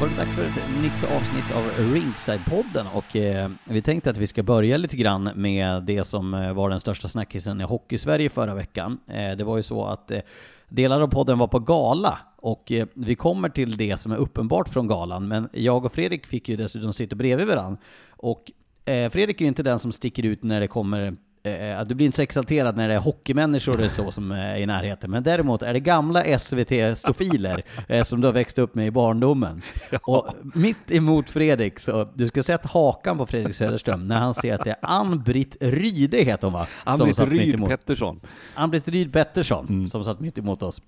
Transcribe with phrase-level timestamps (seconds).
[0.00, 1.62] Var det dags för ett nytt avsnitt av
[1.94, 6.52] Ringside-podden och eh, vi tänkte att vi ska börja lite grann med det som eh,
[6.52, 8.98] var den största snackisen i Hockeysverige förra veckan.
[9.06, 10.20] Eh, det var ju så att eh,
[10.68, 14.68] delar av podden var på gala och eh, vi kommer till det som är uppenbart
[14.68, 17.78] från galan, men jag och Fredrik fick ju dessutom sitta bredvid varandra.
[18.10, 18.52] Och
[18.84, 21.16] eh, Fredrik är ju inte den som sticker ut när det kommer
[21.48, 24.66] eh, du blir inte så exalterad när det är hockeymänniskor eller så som är i
[24.66, 28.90] närheten, men däremot är det gamla SVT-stofiler eh, som du har växt upp med i
[28.90, 29.62] barndomen.
[30.02, 34.54] Och mitt emot Fredrik, så du ska sett hakan på Fredrik Söderström när han ser
[34.54, 36.66] att det är Ann-Britt Ryde heter hon va?
[36.84, 37.66] Ann-Britt Ryd.
[37.66, 38.20] Pettersson.
[38.54, 40.82] Ann-Britt Ryd Pettersson som satt mitt emot oss.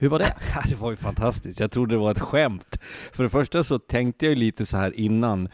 [0.00, 0.34] Hur var det?
[0.54, 1.60] Ja, det var ju fantastiskt.
[1.60, 2.78] Jag trodde det var ett skämt.
[3.12, 5.48] För det första så tänkte jag lite så här innan.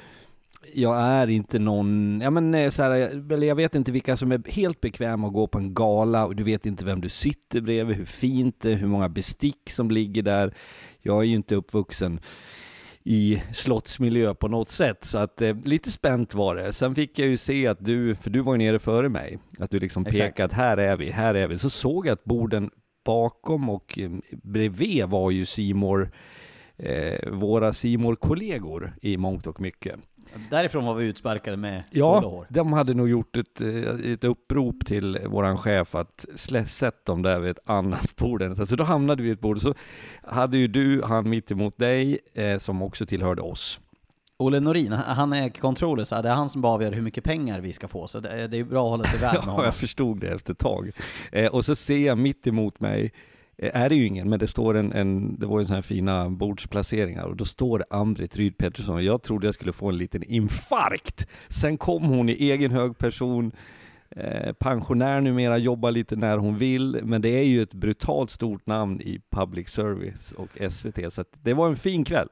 [0.74, 2.90] Jag är inte någon, ja men eh, så här,
[3.32, 6.36] eller jag vet inte vilka som är helt bekväma att gå på en gala och
[6.36, 9.90] du vet inte vem du sitter bredvid, hur fint det är, hur många bestick som
[9.90, 10.54] ligger där.
[11.02, 12.20] Jag är ju inte uppvuxen
[13.04, 15.04] i slottsmiljö på något sätt.
[15.04, 16.72] Så att eh, lite spänt var det.
[16.72, 19.70] Sen fick jag ju se att du, för du var ju nere före mig, att
[19.70, 20.18] du liksom Exakt.
[20.18, 21.58] pekade att här är vi, här är vi.
[21.58, 22.70] Så såg jag att borden
[23.04, 26.10] bakom och eh, bredvid var ju Simor
[26.76, 29.96] eh, våra simor kollegor i mångt och mycket.
[30.50, 32.46] Därifrån var vi utsparkade med Ja, hår.
[32.48, 36.26] de hade nog gjort ett, eh, ett upprop till våran chef att
[36.66, 38.68] sätt dem där vid ett annat bord.
[38.68, 39.58] Så då hamnade vi vid ett bord.
[39.60, 39.74] Så
[40.22, 43.80] hade ju du han mitt emot dig, eh, som också tillhörde oss.
[44.38, 47.60] Olle Norin, han är controller, så det är han som bara avgör hur mycket pengar
[47.60, 49.64] vi ska få, så det är, bra att hålla sig värd med Ja, honom.
[49.64, 50.90] jag förstod det efter ett tag.
[51.32, 53.12] Eh, och så ser jag mitt emot mig,
[53.58, 56.30] är det ju ingen, men det står en, en det var ju sådana här fina
[56.30, 59.98] bordsplaceringar och då står det Ann-Britt Ryd Pettersson och jag trodde jag skulle få en
[59.98, 61.26] liten infarkt.
[61.48, 63.52] Sen kom hon i egen hög person,
[64.10, 68.66] eh, pensionär numera, jobbar lite när hon vill, men det är ju ett brutalt stort
[68.66, 72.28] namn i public service och SVT, så att det var en fin kväll.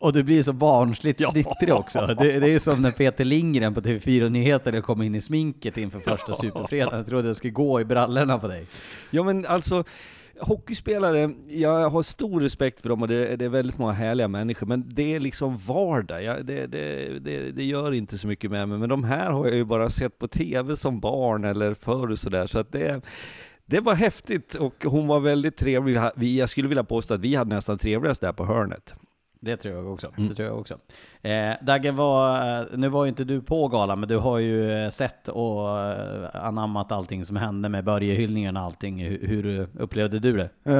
[0.00, 1.30] Och du blir så barnsligt Ja.
[1.30, 2.06] flittrig också.
[2.06, 5.78] Det, det är ju som när Peter Lindgren på TV4 Nyheter kom in i sminket
[5.78, 6.98] inför första Superfredagen.
[6.98, 8.66] Jag trodde jag skulle gå i brallorna på dig.
[9.10, 9.84] Ja men alltså,
[10.40, 14.66] hockeyspelare, jag har stor respekt för dem och det, det är väldigt många härliga människor,
[14.66, 16.22] men det är liksom vardag.
[16.22, 19.46] Jag, det, det, det, det gör inte så mycket med mig, men de här har
[19.46, 23.02] jag ju bara sett på TV som barn eller förr och sådär, så att det
[23.66, 26.00] det var häftigt och hon var väldigt trevlig.
[26.16, 28.94] Vi, jag skulle vilja påstå att vi hade nästan trevligast där på hörnet.
[29.44, 30.12] Det tror jag också.
[30.16, 30.28] Mm.
[30.28, 30.78] Det tror jag också.
[31.22, 34.70] Eh, Dagge, var, eh, nu var ju inte du på galan, men du har ju
[34.72, 39.04] eh, sett och eh, anammat allting som hände med Börje-hyllningen och allting.
[39.04, 40.72] Hur, hur upplevde du det?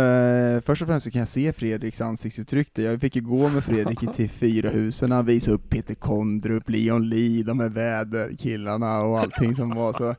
[0.57, 2.71] Eh, först och främst så kan jag se Fredriks ansiktsuttryck.
[2.79, 7.43] Jag fick ju gå med Fredrik i TV4-husen, han visade upp Peter Kondrup, Leon Lee,
[7.43, 10.15] de här väderkillarna och allting som var så.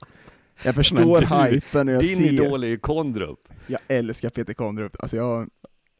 [0.63, 3.39] Jag förstår du, hypen och jag Din ser, idol är ju Kondrup.
[3.67, 5.49] jag älskar Peter Kondrup, alltså jag,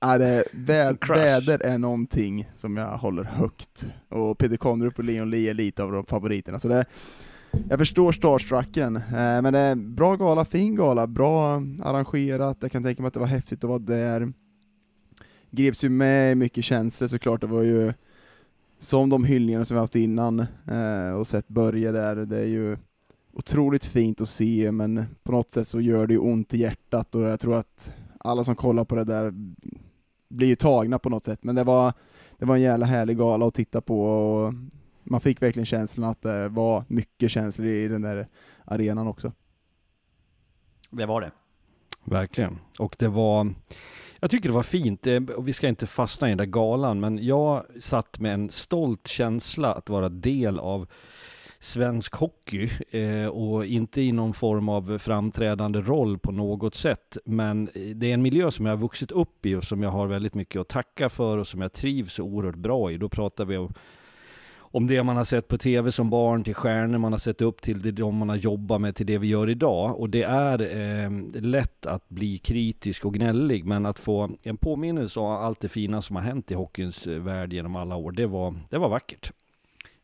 [0.08, 5.30] Ja, det, vä väder är någonting som jag håller högt, och Peter Kondrup och Leon
[5.30, 6.86] Lee är lite av de favoriterna, så det,
[7.70, 12.84] jag förstår starstrucken, eh, men det är bra gala, fin gala, bra arrangerat, jag kan
[12.84, 14.34] tänka mig att det var häftigt att vara där.
[15.52, 17.94] Greps ju med mycket känslor såklart, det var ju
[18.80, 22.78] som de hyllningarna som vi haft innan, eh, och sett Börje där, det är ju
[23.34, 27.16] otroligt fint att se, men på något sätt så gör det ju ont i hjärtat,
[27.16, 29.34] och jag tror att alla som kollar på det där
[30.30, 31.94] blir ju tagna på något sätt, men det var,
[32.38, 34.54] det var en jävla härlig gala att titta på, och
[35.04, 38.28] man fick verkligen känslan att det var mycket känslor i den där
[38.66, 39.32] arenan också.
[40.90, 41.32] Det var det.
[42.04, 42.60] Verkligen.
[42.80, 43.54] Och det var,
[44.20, 47.26] jag tycker det var fint, och vi ska inte fastna i den där galan, men
[47.26, 50.88] jag satt med en stolt känsla att vara del av
[51.60, 57.18] svensk hockey eh, och inte i någon form av framträdande roll på något sätt.
[57.26, 59.90] Men eh, det är en miljö som jag har vuxit upp i och som jag
[59.90, 62.98] har väldigt mycket att tacka för och som jag trivs så oerhört bra i.
[62.98, 63.74] Då pratar vi om
[64.76, 67.62] om det man har sett på tv som barn, till stjärnor man har sett upp
[67.62, 70.00] till, till de man har jobbat med, till det vi gör idag.
[70.00, 71.12] Och det är eh,
[71.42, 76.02] lätt att bli kritisk och gnällig, men att få en påminnelse om allt det fina
[76.02, 79.32] som har hänt i hockeyns eh, värld genom alla år, det var, det var vackert.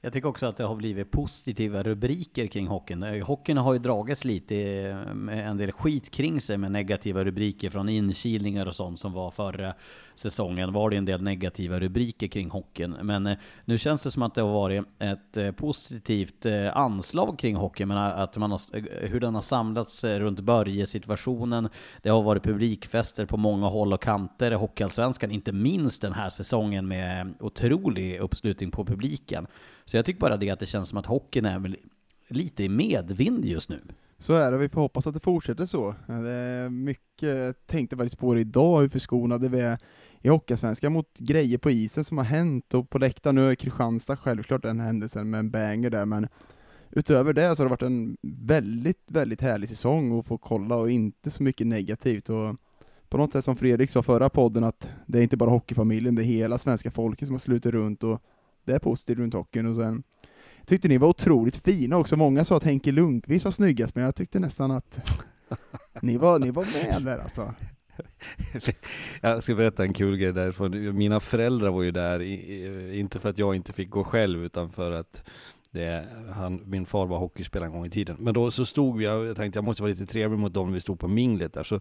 [0.04, 3.04] Jag tycker också att det har blivit positiva rubriker kring hockeyn.
[3.04, 7.24] Eh, hockeyn har ju dragits lite eh, med en del skit kring sig med negativa
[7.24, 9.74] rubriker från inkilningar och sånt som var förra
[10.16, 10.74] säsongen.
[10.74, 12.92] Var det en del negativa rubriker kring hockeyn.
[13.02, 17.88] Men eh, nu känns det som att det har varit ett positivt anslag kring hockeyn.
[17.88, 18.62] Men att man har,
[19.08, 21.70] hur den har samlats runt Börje-situationen.
[22.02, 25.32] Det har varit publikfester på många håll och kanter i Hockeyallsvenskan.
[25.32, 29.48] Inte minst den här säsongen med otrolig uppslutning på publiken.
[29.92, 31.78] Så jag tycker bara det att det känns som att hockeyn är väl
[32.28, 33.82] lite i medvind just nu.
[34.18, 35.96] Så är det, vi får hoppas att det fortsätter så.
[36.08, 39.78] Det är mycket, tänkte faktiskt på det idag, hur förskonade vi är
[40.22, 44.18] i Hockeyallsvenskan mot grejer på isen som har hänt, och på läktaren, nu är Kristianstad
[44.18, 46.28] självklart den händelsen med en banger där, men
[46.90, 50.92] utöver det så har det varit en väldigt, väldigt härlig säsong att få kolla och
[50.92, 52.30] inte så mycket negativt.
[52.30, 52.56] Och
[53.10, 56.22] på något sätt som Fredrik sa förra podden, att det är inte bara hockeyfamiljen, det
[56.22, 58.22] är hela svenska folket som har slutit runt och
[58.66, 59.66] det är positivt runt hockeyn.
[59.66, 60.04] Och sen
[60.66, 62.18] tyckte ni var otroligt fina också.
[62.18, 65.00] Många sa att Henke Lundqvist var snyggast, men jag tyckte nästan att
[66.02, 67.54] ni var, ni var med där alltså.
[69.22, 70.98] Jag ska berätta en kul grej därifrån.
[70.98, 72.22] Mina föräldrar var ju där,
[72.94, 75.24] inte för att jag inte fick gå själv, utan för att
[75.72, 78.18] det, han, min far var hockeyspelare en gång i tiden.
[78.20, 80.82] Men då så stod vi, jag tänkte jag måste vara lite trevlig mot dem, vi
[80.82, 81.64] stod på minglet där.
[81.64, 81.80] Så,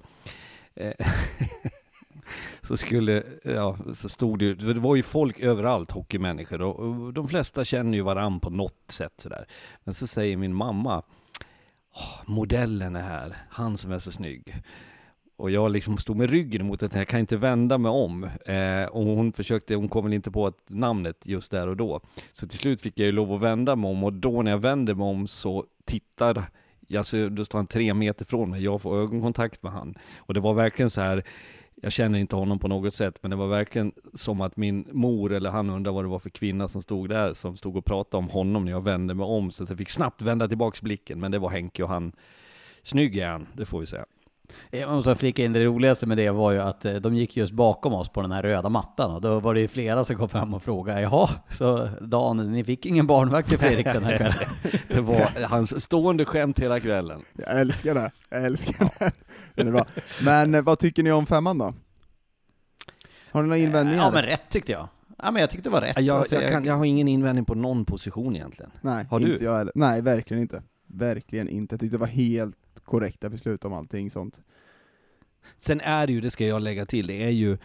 [0.74, 0.92] eh,
[2.70, 7.28] så skulle, ja, så stod det ju, det var ju folk överallt, hockeymänniskor, och, de
[7.28, 9.46] flesta känner ju varann på något sätt sådär.
[9.84, 11.02] Men så säger min mamma,
[12.26, 14.54] modellen är här, han som är så snygg.
[15.36, 18.24] Och jag liksom stod med ryggen mot att jag kan inte vända mig om.
[18.46, 22.00] Eh, och hon försökte, hon kom väl inte på att namnet just där och då.
[22.32, 24.58] Så till slut fick jag ju lov att vända mig om och då när jag
[24.58, 26.44] vände mig om så tittar
[26.96, 29.94] Alltså, då står han tre meter från mig, jag får ögonkontakt med han.
[30.16, 31.24] Och det var verkligen så här,
[31.80, 35.32] jag känner inte honom på något sätt, men det var verkligen som att min mor
[35.32, 38.18] eller han undrade vad det var för kvinna som stod där, som stod och pratade
[38.18, 41.20] om honom när jag vände mig om, så att jag fick snabbt vända tillbaks blicken,
[41.20, 42.12] men det var Henke och han,
[42.82, 44.06] snygg är han, det får vi säga.
[44.70, 47.52] Jag måste flika in det roligaste med det var ju att eh, de gick just
[47.52, 50.28] bakom oss på den här röda mattan och då var det ju flera som kom
[50.28, 54.48] fram och frågade jaha, så Dan, ni fick ingen barnvakt till Fredrik den här kvällen?
[54.88, 57.20] Det var hans stående skämt hela kvällen.
[57.32, 59.12] Jag älskar det, jag älskar det.
[59.54, 59.86] Den är bra.
[60.22, 61.74] Men eh, vad tycker ni om femman då?
[63.32, 64.04] Har ni några invändningar?
[64.04, 64.88] Ja men rätt tyckte jag.
[65.22, 66.00] Ja men jag tyckte det var rätt.
[66.00, 68.70] Jag, Alltså, jag, kan, jag har ingen invändning på någon position egentligen.
[68.80, 69.32] Nej, Har du?
[69.32, 69.72] inte jag heller.
[69.74, 70.62] Nej, verkligen inte.
[70.86, 71.72] Verkligen inte.
[71.74, 72.56] Jag tyckte det var helt
[72.90, 74.40] korrekta beslut om allting sånt.
[75.58, 77.58] Sen är det ju, det ska jag lägga till, det är ju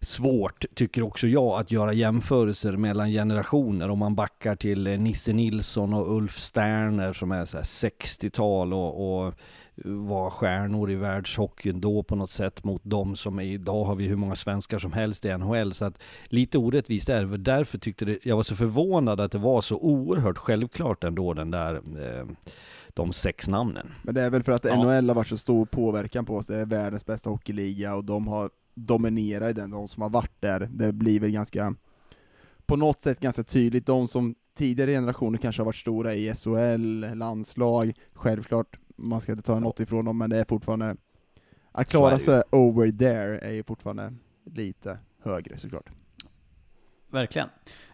[0.00, 3.88] svårt, tycker också jag, att göra jämförelser mellan generationer.
[3.88, 8.72] Om man backar till eh, Nisse Nilsson och Ulf Sterner som är så här 60-tal
[8.72, 9.34] och, och
[9.84, 14.06] var stjärnor i världshockeyn då på något sätt mot de som är, idag har vi
[14.06, 15.74] hur många svenskar som helst i NHL.
[15.74, 17.36] Så att lite orättvist är det.
[17.36, 21.50] Därför tyckte det, jag var så förvånad att det var så oerhört självklart ändå den
[21.50, 22.26] där, eh,
[22.94, 23.92] de sex namnen.
[24.02, 24.76] Men det är väl för att Ja.
[24.76, 28.28] NHL har varit så stor påverkan på oss, det är världens bästa hockeyliga och de
[28.28, 30.68] har dominerat i den, de som har varit där.
[30.72, 31.74] Det blir väl ganska,
[32.66, 37.04] på något sätt ganska tydligt, de som tidigare generationer kanske har varit stora i SHL,
[37.14, 40.96] landslag, självklart, man ska inte ta något ifrån dem, men det är fortfarande,
[41.72, 45.90] att klara sig over there är ju fortfarande lite högre såklart.
[47.14, 47.48] Verkligen.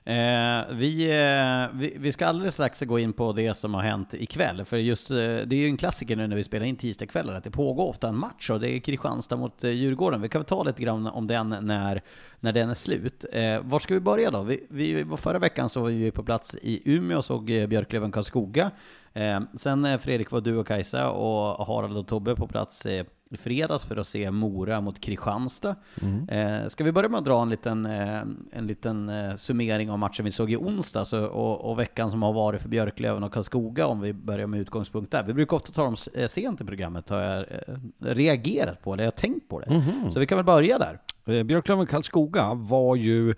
[0.05, 4.15] Eh, vi, eh, vi, vi, ska alldeles strax gå in på det som har hänt
[4.15, 7.35] ikväll, för just eh, det är ju en klassiker nu när vi spelar in tisdagskvällar,
[7.35, 10.23] att det pågår ofta en match och det är Kristianstad mot eh, Djurgården.
[10.23, 12.03] Vi kan väl ta lite grann om den när,
[12.41, 13.25] när den är slut.
[13.33, 14.43] Eh, var ska vi börja då?
[14.43, 18.12] Vi, vi, förra veckan så var vi på plats i Umeå och såg eh, Björklöven
[18.12, 18.71] Karlskoga.
[19.12, 23.07] Eh, sen eh, Fredrik var du och Kajsa och Harald och Tobbe på plats eh,
[23.33, 25.77] i fredags för att se Mora mot Kristianstad.
[26.03, 26.29] Mm.
[26.29, 28.21] Eh, ska vi börja med att dra en liten, eh,
[28.53, 32.33] en liten eh, summering av matchen vi såg i onsdags och, och, veckan som har
[32.33, 35.23] varit för Björklöven och Karlskoga om vi börjar med utgångspunkt där.
[35.23, 39.03] Vi brukar ofta ta dem eh, sent i programmet, har jag eh, reagerat på det,
[39.03, 39.67] jag har tänkt på det.
[39.67, 40.11] Mm.
[40.11, 40.99] Så vi kan väl börja där.
[41.27, 43.35] Eh, Björklöven-Karlskoga var ju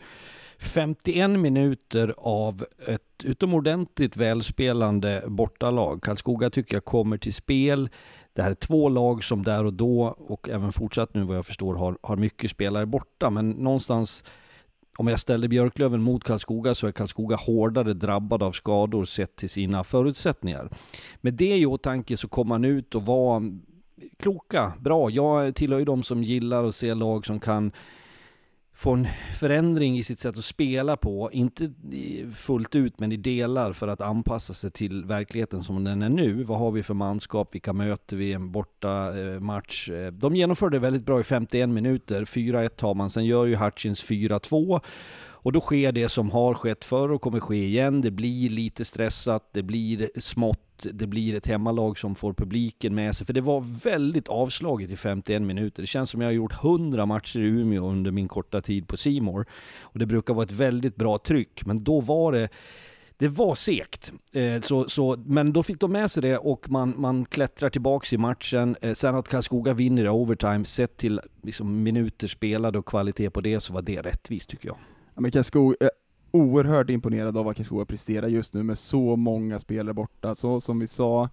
[0.59, 6.03] 51 minuter av ett utomordentligt välspelande bortalag.
[6.03, 7.91] Karlskoga tycker jag kommer till spel
[8.33, 11.47] det här är två lag som där och då och även fortsatt nu vad jag
[11.47, 13.31] förstår har, har mycket spelare borta.
[13.31, 14.25] Men någonstans
[14.97, 19.51] om jag ställer Björklöven mot Karlskoga så är Karlskoga hårdare drabbad av skador sett till
[19.51, 20.69] sina förutsättningar.
[21.21, 23.59] Med det i åtanke så kom man ut och var
[24.19, 25.11] kloka, bra.
[25.11, 27.73] Jag tillhör ju de som gillar att se lag som kan
[28.83, 31.73] få en förändring i sitt sätt att spela på, inte
[32.35, 36.45] fullt ut men i delar för att anpassa sig till verkligheten som den är nu.
[36.45, 39.89] Vad har vi för manskap, vilka möter vi, en borta eh, match.
[39.89, 44.05] Eh, de genomförde väldigt bra i 51 minuter, 4-1 tar man, sen gör ju Hutchins
[44.05, 44.81] 4-2
[45.43, 48.01] och då sker det som har skett förr och kommer ske igen.
[48.01, 53.17] Det blir lite stressat, det blir smått, det blir ett hemmalag som får publiken med
[53.17, 53.27] sig.
[53.27, 55.83] För det var väldigt avslaget i 51 minuter.
[55.83, 58.97] Det känns som jag har gjort 100 matcher i Umeå under min korta tid på
[58.97, 59.47] Simor
[59.81, 62.49] Och det brukar vara ett väldigt bra tryck, men då var det
[63.17, 64.13] det var segt.
[64.33, 68.13] Eh, så, så, men då fick de med sig det och man, man klättrar tillbaks
[68.13, 68.77] i matchen.
[68.81, 73.41] Eh, sen att Karlskoga vinner i overtime, sett till liksom, minuter spelade och kvalitet på
[73.41, 74.77] det, så var det rättvist tycker jag.
[75.17, 75.91] Mikael Skog, är
[76.31, 80.35] oerhört imponerad av vad Karlskoga presterar just nu med så många spelare borta.
[80.35, 81.29] Så som vi sa,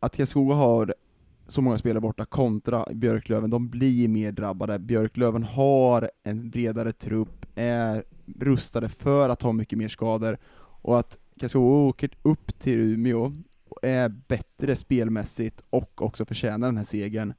[0.00, 0.94] att Karlskoga har
[1.46, 4.78] så många spelare borta kontra Björklöven, de blir mer drabbade.
[4.78, 8.04] Björklöven har en bredare trupp, är
[8.38, 13.32] rustade för att ha mycket mer skador, och att Karlskoga åker upp till Umeå
[13.68, 17.34] och är bättre spelmässigt och också förtjänar den här segern,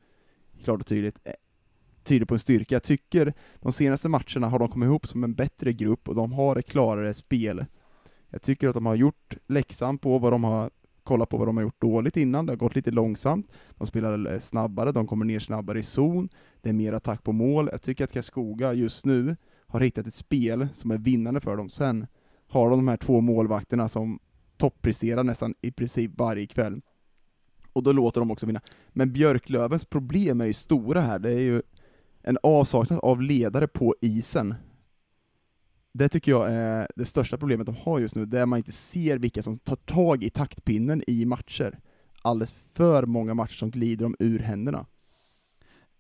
[0.64, 1.18] klart och tydligt,
[2.08, 2.76] tyder på en styrka.
[2.76, 6.32] Jag tycker de senaste matcherna har de kommit ihop som en bättre grupp och de
[6.32, 7.66] har ett klarare spel.
[8.30, 10.70] Jag tycker att de har gjort läxan på vad de har
[11.04, 14.34] kollat på vad de har gjort dåligt innan, det har gått lite långsamt, de spelar
[14.34, 16.30] eh, snabbare, de kommer ner snabbare i zon,
[16.62, 17.70] det är mer attack på mål.
[17.72, 19.36] Jag tycker att Karlskoga just nu
[19.68, 21.70] har hittat ett spel som är vinnande för dem.
[21.70, 22.08] Sen
[22.48, 24.20] har de de här två målvakterna som
[24.58, 26.82] toppresterar nästan i princip varje kväll.
[27.74, 28.62] Och då låter de också vinna.
[28.90, 31.62] Men Björklövens problem är ju stora här, det är ju
[32.28, 34.56] en avsaknad av ledare på isen.
[35.94, 39.18] Det tycker jag är det största problemet de har just nu, där man inte ser
[39.18, 41.80] vilka som tar tag i taktpinnen i matcher.
[42.22, 44.86] Alldeles för många matcher som glider dem ur händerna.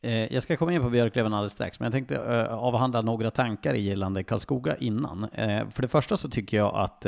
[0.02, 3.32] Eh, jag ska komma in på Björklöven alldeles strax, men jag tänkte eh, avhandla några
[3.32, 5.24] tankar gällande Karlskoga innan.
[5.24, 7.06] Eh, för det första så tycker jag att,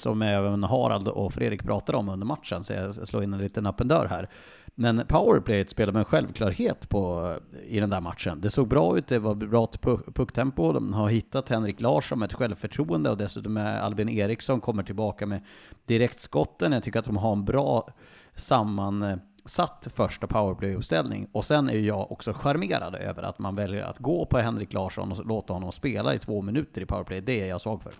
[0.00, 3.66] som även Harald och Fredrik pratade om under matchen, så jag slår in en liten
[3.66, 4.28] öppen dörr här.
[4.74, 7.32] Men powerplayet spelade med en självklarhet på,
[7.66, 8.40] i den där matchen.
[8.40, 9.66] Det såg bra ut, det var bra
[10.14, 15.26] pucktempo, de har hittat Henrik Larsson med ett självförtroende och dessutom Albin Eriksson kommer tillbaka
[15.26, 15.40] med
[15.86, 16.72] direktskotten.
[16.72, 17.88] Jag tycker att de har en bra
[18.34, 23.98] samman satt första powerplay-uppställning och sen är jag också charmerad över att man väljer att
[23.98, 27.20] gå på Henrik Larsson och låta honom spela i två minuter i powerplay.
[27.20, 27.92] Det är jag svag för.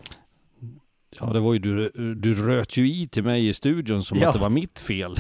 [1.20, 4.28] Ja, det var ju du, du röt ju i till mig i studion som ja.
[4.28, 5.16] att det var mitt fel.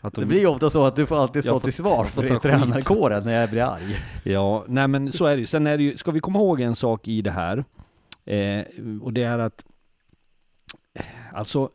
[0.00, 2.38] Att de, det blir ju ofta så att du får alltid stå till svars för
[2.38, 3.96] tränarkåren när jag blir arg.
[4.24, 5.46] Ja, nej men så är det ju.
[5.46, 7.64] Sen är det ju, ska vi komma ihåg en sak i det här,
[8.24, 8.64] eh,
[9.02, 9.64] och det är att,
[11.32, 11.70] alltså,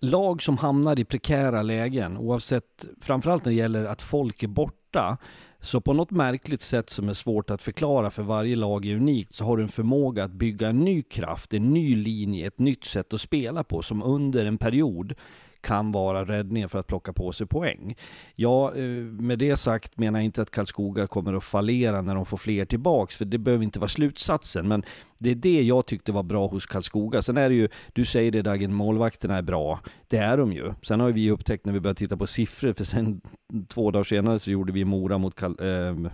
[0.00, 5.16] lag som hamnar i prekära lägen, oavsett, framförallt när det gäller att folk är borta,
[5.60, 9.34] så på något märkligt sätt som är svårt att förklara för varje lag är unikt
[9.34, 12.84] så har du en förmåga att bygga en ny kraft, en ny linje, ett nytt
[12.84, 15.14] sätt att spela på som under en period
[15.60, 17.96] kan vara räddningen för att plocka på sig poäng.
[18.36, 22.26] Ja, eh, med det sagt menar jag inte att Karlskoga kommer att fallera när de
[22.26, 24.68] får fler tillbaks, för det behöver inte vara slutsatsen.
[24.68, 24.82] Men
[25.18, 27.22] det är det jag tyckte var bra hos Karlskoga.
[27.22, 29.80] Sen är det ju, du säger det Dagen, målvakterna är bra.
[30.08, 30.72] Det är de ju.
[30.82, 33.20] Sen har vi upptäckt när vi började titta på siffror, för sen
[33.68, 36.10] två dagar senare så gjorde vi Mora mot Karl, eh,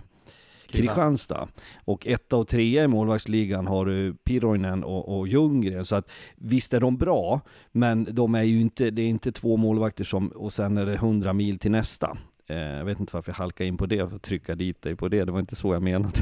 [0.71, 1.47] Kristianstad.
[1.85, 5.85] Och etta och trea i målvaktsligan har du Piroinen och, och Ljunggren.
[5.85, 9.57] Så att visst är de bra, men de är ju inte, det är inte två
[9.57, 12.17] målvakter som, och sen är det hundra mil till nästa.
[12.49, 14.95] Eh, jag vet inte varför jag halkade in på det, för att trycka dit dig
[14.95, 15.25] på det.
[15.25, 16.19] Det var inte så jag menade.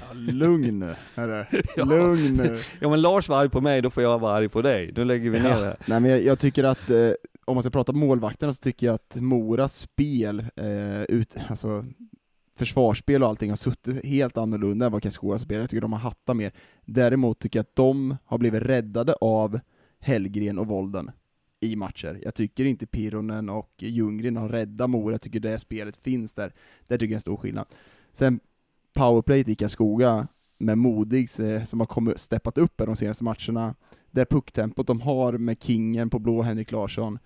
[0.00, 0.94] Ja, lugn nu.
[1.76, 1.84] Ja.
[1.84, 2.58] Lugn nu.
[2.80, 4.92] Ja men Lars var arg på mig, då får jag vara arg på dig.
[4.96, 5.76] Nu lägger vi ner det här.
[5.86, 7.10] Nej men jag, jag tycker att, eh,
[7.44, 11.84] om man ska prata målvakterna så tycker jag att Moras spel, eh, ut, alltså
[12.56, 15.60] försvarsspel och allting har suttit helt annorlunda än vad Karlskoga spelar.
[15.60, 16.52] Jag tycker de har hattat mer.
[16.84, 19.60] Däremot tycker jag att de har blivit räddade av
[20.00, 21.10] Hellgren och Volden
[21.60, 22.20] i matcher.
[22.22, 26.52] Jag tycker inte Pironen och Ljunggren har räddat Mora, jag tycker det spelet finns där.
[26.88, 27.66] Där tycker jag är en stor skillnad.
[28.12, 28.40] Sen
[28.94, 33.74] powerplayet i Karlskoga med Modigs eh, som har kommit, steppat upp här de senaste matcherna.
[34.10, 37.18] Det pucktempot de har med Kingen på blå, Henrik Larsson,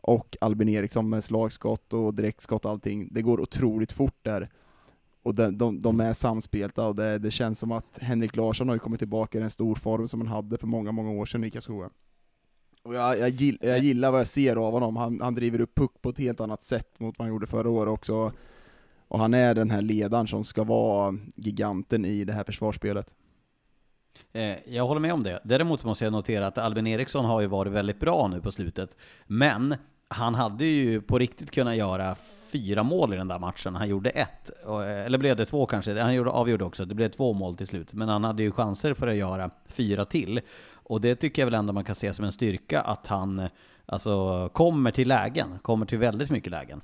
[0.00, 3.08] och Albin Eriksson med slagskott och direktskott och allting.
[3.12, 4.50] Det går otroligt fort där.
[5.28, 8.74] Och de, de, de är samspelta och det, det känns som att Henrik Larsson har
[8.74, 11.50] ju kommit tillbaka i den storform som han hade för många, många år sedan i
[11.50, 11.90] Karlskoga.
[12.82, 15.74] Och jag, jag, gill, jag gillar vad jag ser av honom, han, han driver upp
[15.74, 18.32] puck på ett helt annat sätt mot vad han gjorde förra året också.
[19.08, 23.14] Och han är den här ledaren som ska vara giganten i det här försvarsspelet.
[24.32, 25.40] Eh, jag håller med om det.
[25.44, 28.96] Däremot måste jag notera att Albin Eriksson har ju varit väldigt bra nu på slutet.
[29.26, 29.74] Men
[30.08, 32.16] han hade ju på riktigt kunnat göra
[32.52, 33.74] fyra mål i den där matchen.
[33.74, 34.50] Han gjorde ett.
[34.66, 36.00] Eh, eller blev det två kanske?
[36.00, 36.84] Han gjorde, avgjorde också.
[36.84, 37.92] Det blev två mål till slut.
[37.92, 40.40] Men han hade ju chanser för att göra fyra till.
[40.72, 43.48] Och det tycker jag väl ändå man kan se som en styrka att han eh,
[43.86, 45.58] alltså kommer till lägen.
[45.62, 46.80] Kommer till väldigt mycket lägen.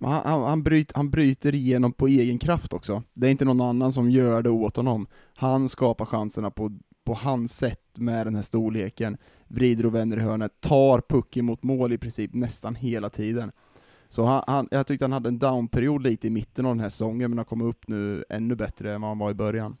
[0.00, 3.02] Han, han, han, bryt, han bryter igenom på egen kraft också.
[3.14, 5.06] Det är inte någon annan som gör det åt honom.
[5.34, 9.16] Han skapar chanserna på, på hans sätt med den här storleken,
[9.48, 13.52] vrider och vänder i hörnet, tar pucken mot mål i princip nästan hela tiden.
[14.14, 16.88] Så han, han, jag tyckte han hade en downperiod lite i mitten av den här
[16.90, 19.76] säsongen, men har kommit upp nu ännu bättre än vad han var i början.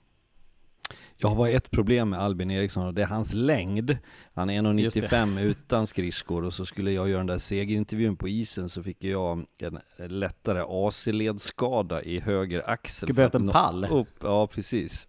[1.16, 3.96] Jag har bara ett problem med Albin Eriksson och det är hans längd.
[4.34, 8.68] Han är 1,95 utan skridskor och så skulle jag göra den där segerintervjun på isen
[8.68, 13.06] så fick jag en lättare AC-ledskada i höger axel.
[13.06, 13.86] Du berätta för en pall?
[13.90, 14.08] Upp.
[14.22, 15.06] Ja, precis.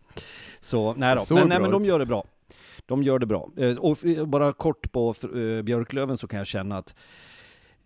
[0.62, 1.36] Så, nej då.
[1.36, 2.26] Men, nej, men de gör det bra.
[2.86, 3.50] De gör det bra.
[3.58, 6.96] Eh, Och bara kort på eh, Björklöven så kan jag känna att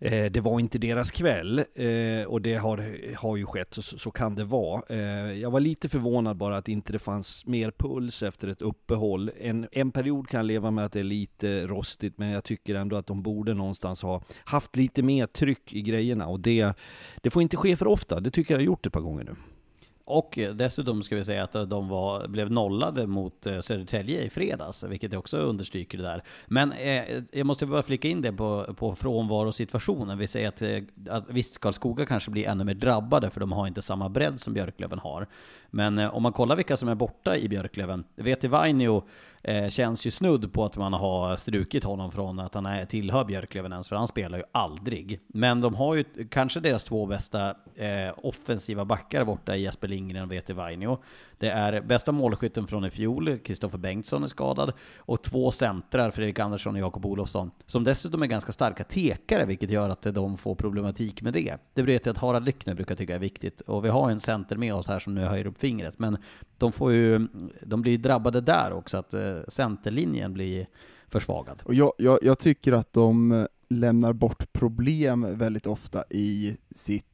[0.02, 4.10] Eh, det var inte deras kväll eh, och det har, har ju skett, så, så
[4.10, 4.82] kan det vara.
[4.88, 9.30] Eh, jag var lite förvånad bara att inte det fanns mer puls efter ett uppehåll.
[9.40, 12.74] En, en period kan jag leva med att det är lite rostigt, men jag tycker
[12.74, 16.72] ändå att de borde någonstans ha haft lite mer tryck i grejerna och det,
[17.22, 18.20] det får inte ske för ofta.
[18.20, 19.34] Det tycker jag har gjort ett par gånger nu.
[20.10, 24.84] Och dessutom ska vi säga att de var, blev nollade mot eh, Södertälje i fredags,
[24.84, 26.22] vilket också understryker det där.
[26.46, 30.18] Men eh, jag måste bara flika in det på, på frånvarosituationen.
[30.18, 33.66] Vi säger att, eh, att visst, Karlskoga kanske blir ännu mer drabbade, för de har
[33.66, 35.26] inte samma bredd som Björklöven har.
[35.70, 39.02] Men eh, om man kollar vilka som är borta i Björklöven, Veti Vainio
[39.42, 43.24] eh, känns ju snudd på att man har strukit honom från att han är, tillhör
[43.24, 45.20] Björklöven ens, för han spelar ju aldrig.
[45.26, 50.22] Men de har ju kanske deras två bästa eh, offensiva backar borta i Jesper Lindgren
[50.24, 50.98] och Vete Vainio.
[51.40, 56.38] Det är bästa målskytten från i fjol, Kristoffer Bengtsson är skadad, och två centrar, Fredrik
[56.38, 60.54] Andersson och Jakob Olofsson, som dessutom är ganska starka tekare, vilket gör att de får
[60.54, 61.56] problematik med det.
[61.74, 64.56] Det vet jag att Harald Lyckner brukar tycka är viktigt, och vi har en center
[64.56, 66.18] med oss här som nu höjer upp fingret, men
[66.58, 67.28] de får ju,
[67.62, 70.66] de blir ju drabbade där också, att eh, centerlinjen blir
[71.08, 71.62] försvagad.
[71.64, 77.09] Och jag, jag, jag tycker att de lämnar bort problem väldigt ofta i sitt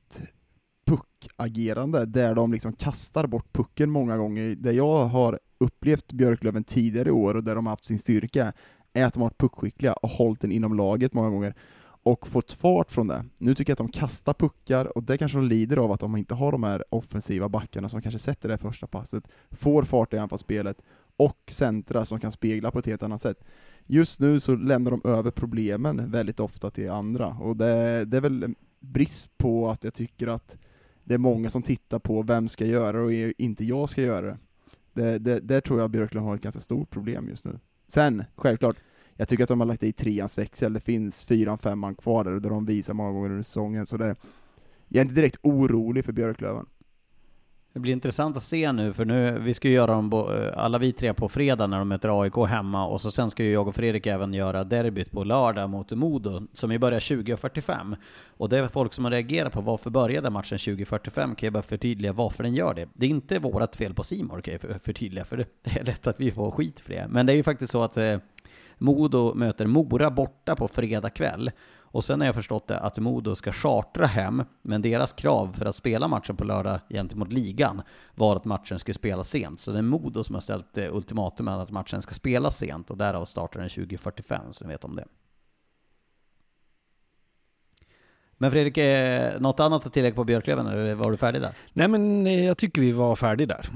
[0.87, 4.55] puckagerande, där de liksom kastar bort pucken många gånger.
[4.59, 8.53] Det jag har upplevt Björklöven tidigare i år och där de har haft sin styrka,
[8.92, 11.55] är att de har varit puckskickliga och hållit den inom laget många gånger
[12.03, 13.25] och fått fart från det.
[13.38, 16.16] Nu tycker jag att de kastar puckar och det kanske de lider av att de
[16.16, 20.18] inte har de här offensiva backarna som kanske sätter det första passet, får fart i
[20.18, 20.83] anfallsspelet
[21.16, 23.44] och centra som kan spegla på ett helt annat sätt.
[23.87, 28.20] Just nu så lämnar de över problemen väldigt ofta till andra och det, det är
[28.20, 30.57] väl en brist på att jag tycker att
[31.07, 34.27] det är många som tittar på vem ska göra det och inte jag ska göra
[34.27, 34.38] det.
[34.92, 37.59] Det, det, där tror jag Björklund har ett ganska stort problem just nu.
[37.88, 38.77] Sen, självklart,
[39.14, 42.33] jag tycker att de har lagt i treans växel, det finns fyran, femman kvar där,
[42.33, 44.16] där de visar många gånger under säsongen, så det,
[44.88, 46.66] jag är inte direkt orolig för Björklöven.
[47.77, 50.53] Det blir intressant att se nu, för nu, vi ska ju göra dem, bo- eh,
[50.57, 53.53] alla vi tre på fredag när de möter AIK hemma, och så sen ska ju
[53.53, 57.97] jag och Fredrik även göra derbyt på lördag mot Modo, som ju börjar 20.45.
[58.37, 61.62] Och det är folk som har reagerat på varför började matchen 20.45, kan jag bara
[61.62, 62.89] förtydliga varför den gör det.
[62.95, 66.07] Det är inte vårt fel på Simor kan jag förtydliga, för det det är lätt
[66.07, 67.07] att vi får skit för det.
[67.09, 68.19] Men det är ju faktiskt så att eh,
[68.79, 71.51] Modo möter Mora borta på fredag kväll.
[71.90, 75.66] Och sen har jag förstått det att Modo ska chartra hem, men deras krav för
[75.66, 77.83] att spela matchen på lördag gentemot ligan
[78.14, 79.61] var att matchen skulle spelas sent.
[79.61, 82.96] Så det är Modo som har ställt ultimatumet ultimatum att matchen ska spelas sent och
[82.96, 85.05] därav startar den 20.45, så ni vet om det.
[88.38, 91.55] Men Fredrik, eh, något annat att tillägga på Björklöven, eller var du färdig där?
[91.72, 93.68] Nej men eh, jag tycker vi var färdiga där.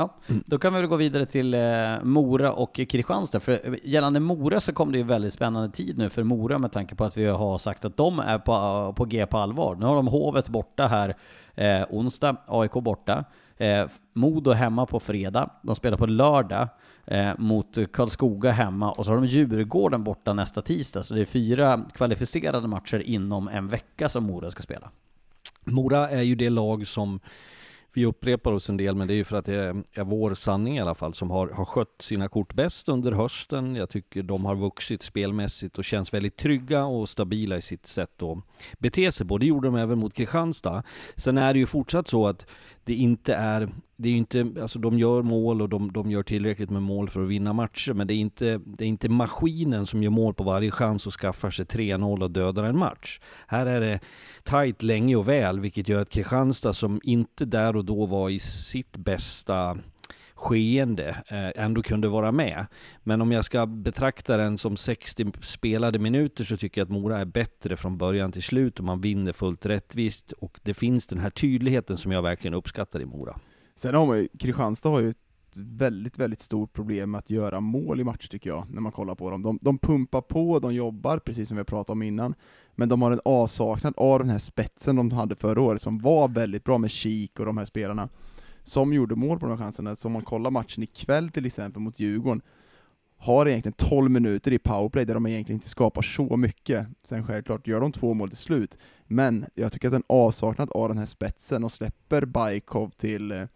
[0.00, 0.14] Ja,
[0.46, 1.60] då kan vi väl gå vidare till eh,
[2.02, 3.40] Mora och Kristianstad.
[3.40, 6.72] För eh, gällande Mora så kom det ju väldigt spännande tid nu för Mora med
[6.72, 9.74] tanke på att vi har sagt att de är på, på G på allvar.
[9.74, 11.14] Nu har de Hovet borta här
[11.54, 13.24] eh, onsdag, AIK borta.
[13.56, 15.50] Eh, Modo hemma på fredag.
[15.62, 16.68] De spelar på lördag
[17.04, 21.02] eh, mot Karlskoga hemma och så har de Djurgården borta nästa tisdag.
[21.02, 24.90] Så det är fyra kvalificerade matcher inom en vecka som Mora ska spela.
[25.64, 27.20] Mora är ju det lag som
[27.92, 30.34] vi upprepar oss en del, men det är ju för att det är, är vår
[30.34, 33.76] sanning i alla fall, som har, har skött sina kort bäst under hösten.
[33.76, 38.22] Jag tycker de har vuxit spelmässigt och känns väldigt trygga och stabila i sitt sätt
[38.22, 38.38] att
[38.78, 39.38] bete sig på.
[39.38, 40.82] Det gjorde de även mot Kristianstad.
[41.16, 42.46] Sen är det ju fortsatt så att
[42.90, 46.70] det inte är, det är inte, alltså de gör mål och de, de gör tillräckligt
[46.70, 50.02] med mål för att vinna matcher, men det är, inte, det är inte maskinen som
[50.02, 53.20] gör mål på varje chans och skaffar sig 3-0 och dödar en match.
[53.46, 54.00] Här är det
[54.42, 58.38] tajt länge och väl, vilket gör att Kristianstad som inte där och då var i
[58.38, 59.78] sitt bästa
[60.40, 62.66] skeende eh, ändå kunde vara med.
[63.02, 67.18] Men om jag ska betrakta den som 60 spelade minuter så tycker jag att Mora
[67.18, 71.18] är bättre från början till slut och man vinner fullt rättvist och det finns den
[71.18, 73.36] här tydligheten som jag verkligen uppskattar i Mora.
[73.76, 75.16] Sen har man ju, Kristianstad har ju ett
[75.56, 79.14] väldigt, väldigt stort problem med att göra mål i matcher tycker jag, när man kollar
[79.14, 79.42] på dem.
[79.42, 82.34] De, de pumpar på, de jobbar, precis som vi har pratat om innan,
[82.74, 86.28] men de har en avsaknad av den här spetsen de hade förra året, som var
[86.28, 88.08] väldigt bra med Kik och de här spelarna
[88.62, 89.96] som gjorde mål på de här chanserna.
[89.96, 92.42] Så om man kollar matchen ikväll till exempel mot Djurgården,
[93.20, 96.86] har egentligen 12 minuter i powerplay där de egentligen inte skapar så mycket.
[97.04, 100.88] Sen självklart gör de två mål till slut, men jag tycker att en avsaknad av
[100.88, 103.46] den här spetsen och släpper Bajkov till,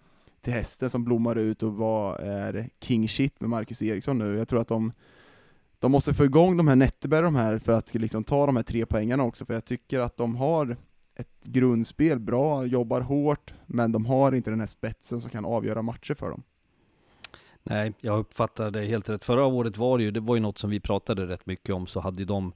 [0.41, 4.37] till hästen som blommar ut och vad är king shit med Marcus Eriksson nu.
[4.37, 4.93] Jag tror att de,
[5.79, 8.63] de måste få igång de här Netteberg de här för att liksom ta de här
[8.63, 10.77] tre poängarna också, för jag tycker att de har
[11.17, 15.83] ett grundspel, bra, jobbar hårt, men de har inte den här spetsen som kan avgöra
[15.83, 16.43] matcher för dem.
[17.63, 19.25] Nej, jag uppfattar det helt rätt.
[19.25, 21.87] Förra året var det ju, det var ju något som vi pratade rätt mycket om,
[21.87, 22.53] så hade de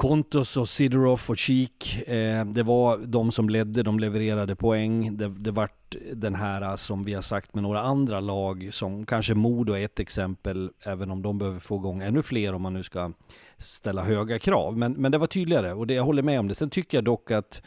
[0.00, 5.16] Kontos och Sidorov och Cheek, eh, det var de som ledde, de levererade poäng.
[5.16, 9.34] Det, det vart den här som vi har sagt med några andra lag, som kanske
[9.34, 12.82] Modo är ett exempel, även om de behöver få igång ännu fler om man nu
[12.82, 13.12] ska
[13.58, 14.78] ställa höga krav.
[14.78, 16.54] Men, men det var tydligare och det, jag håller med om det.
[16.54, 17.62] Sen tycker jag dock att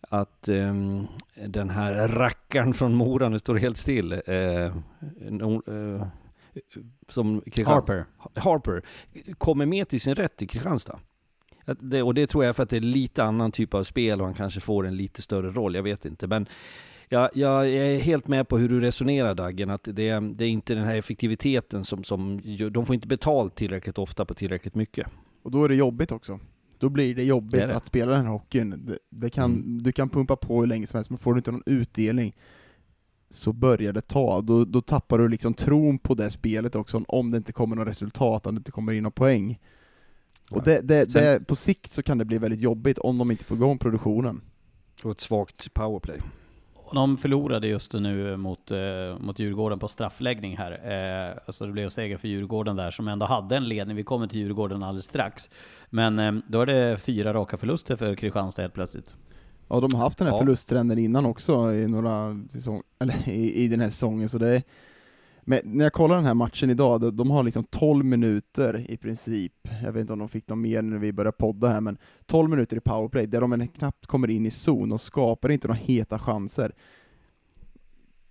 [0.00, 1.06] att um,
[1.46, 4.76] den här rackaren från Mora, nu står helt still, uh,
[5.30, 6.06] no, uh,
[7.08, 8.04] som Harper.
[8.34, 8.82] Harper,
[9.38, 10.98] kommer med till sin rätt i Kristianstad.
[11.64, 14.26] Det, och det tror jag för att det är lite annan typ av spel och
[14.26, 16.26] han kanske får en lite större roll, jag vet inte.
[16.26, 16.46] Men
[17.08, 20.74] jag, jag är helt med på hur du resonerar Daggen, att det, det är inte
[20.74, 22.40] den här effektiviteten som, som,
[22.72, 25.06] de får inte betalt tillräckligt ofta på tillräckligt mycket.
[25.42, 26.40] Och då är det jobbigt också.
[26.78, 27.76] Då blir det jobbigt det det.
[27.76, 28.70] att spela den här hockeyn.
[28.86, 29.82] Det, det kan, mm.
[29.82, 32.36] Du kan pumpa på hur länge som helst, men får du inte någon utdelning
[33.30, 34.40] så börjar det ta.
[34.40, 37.88] Då, då tappar du liksom tron på det spelet också, om det inte kommer något
[37.88, 39.60] resultat, om det inte kommer in någon poäng.
[40.50, 43.30] Och det, det, Sen, det, på sikt så kan det bli väldigt jobbigt om de
[43.30, 44.40] inte får igång produktionen.
[45.02, 46.20] Och ett svagt powerplay.
[46.92, 48.78] De förlorade just nu mot, eh,
[49.20, 50.72] mot Djurgården på straffläggning här.
[50.72, 53.96] Eh, alltså det blev seger för Djurgården där, som ändå hade en ledning.
[53.96, 55.50] Vi kommer till Djurgården alldeles strax.
[55.90, 59.14] Men eh, då är det fyra raka förluster för Kristianstad helt plötsligt.
[59.68, 60.38] Ja, de har haft den här ja.
[60.38, 64.62] förlusttrenden innan också i några säsong, eller i, i den här säsongen, så det
[65.44, 68.96] men när jag kollar den här matchen idag, de, de har liksom 12 minuter i
[68.96, 69.52] princip,
[69.82, 72.50] jag vet inte om de fick något mer när vi började podda här, men 12
[72.50, 76.18] minuter i powerplay, där de knappt kommer in i zon och skapar inte några heta
[76.18, 76.72] chanser.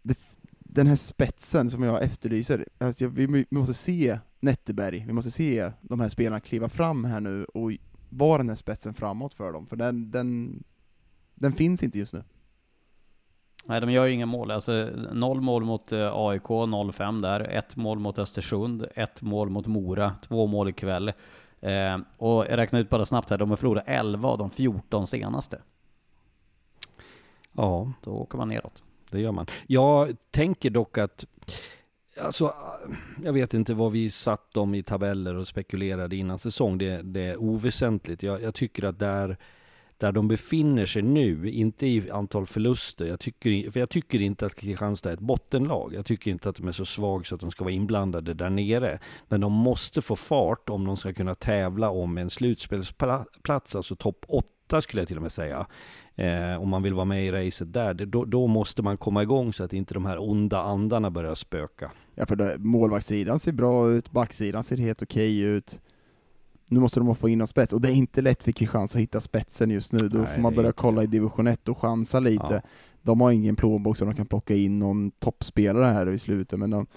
[0.02, 0.17] Det,
[0.60, 5.71] den här spetsen som jag efterlyser, alltså vi, vi måste se Netteberg, vi måste se
[5.82, 7.71] de här spelarna kliva fram här nu och
[8.10, 10.63] vara den här spetsen framåt för dem, för den, den,
[11.36, 12.23] den finns inte just nu.
[13.65, 14.52] Nej, de gör ju inga mål.
[14.52, 17.39] Alltså, noll mål mot eh, AIK, 0-5 där.
[17.39, 21.13] Ett mål mot Östersund, ett mål mot Mora, två mål ikväll.
[21.62, 25.08] Eh, och jag räknar ut bara snabbt här, de har förlorat 11 av de 14
[25.08, 25.62] senaste.
[27.52, 27.93] Ja.
[28.04, 28.84] Då åker man neråt.
[29.10, 29.45] Det gör man.
[29.67, 31.26] Jag tänker dock att
[32.21, 32.54] Alltså,
[33.23, 36.78] jag vet inte vad vi satt dem i tabeller och spekulerade innan säsong.
[36.78, 38.23] Det, det är oväsentligt.
[38.23, 39.38] Jag, jag tycker att där
[40.04, 43.06] där de befinner sig nu, inte i antal förluster.
[43.06, 45.94] Jag tycker, för jag tycker inte att Kristianstad är ett bottenlag.
[45.94, 48.50] Jag tycker inte att de är så svaga så att de ska vara inblandade där
[48.50, 49.00] nere.
[49.28, 54.26] Men de måste få fart om de ska kunna tävla om en slutspelsplats, alltså topp
[54.28, 55.68] 8 skulle jag till och med säga.
[56.16, 59.54] Eh, om man vill vara med i racet där, då, då, måste man komma igång
[59.54, 61.92] så att inte de här onda andarna börjar spöka.
[62.16, 65.80] Ja, för det, målvaktssidan ser bra ut, backsidan ser helt okej ut
[66.67, 69.02] nu måste de få in någon spets, och det är inte lätt för Kristianstad att
[69.02, 72.19] hitta spetsen just nu, då Nej, får man börja kolla i division 1 och chansa
[72.19, 72.45] lite.
[72.49, 72.62] Ja.
[73.02, 76.69] De har ingen plånbok så de kan plocka in någon toppspelare här i slutet, men
[76.69, 76.88] de,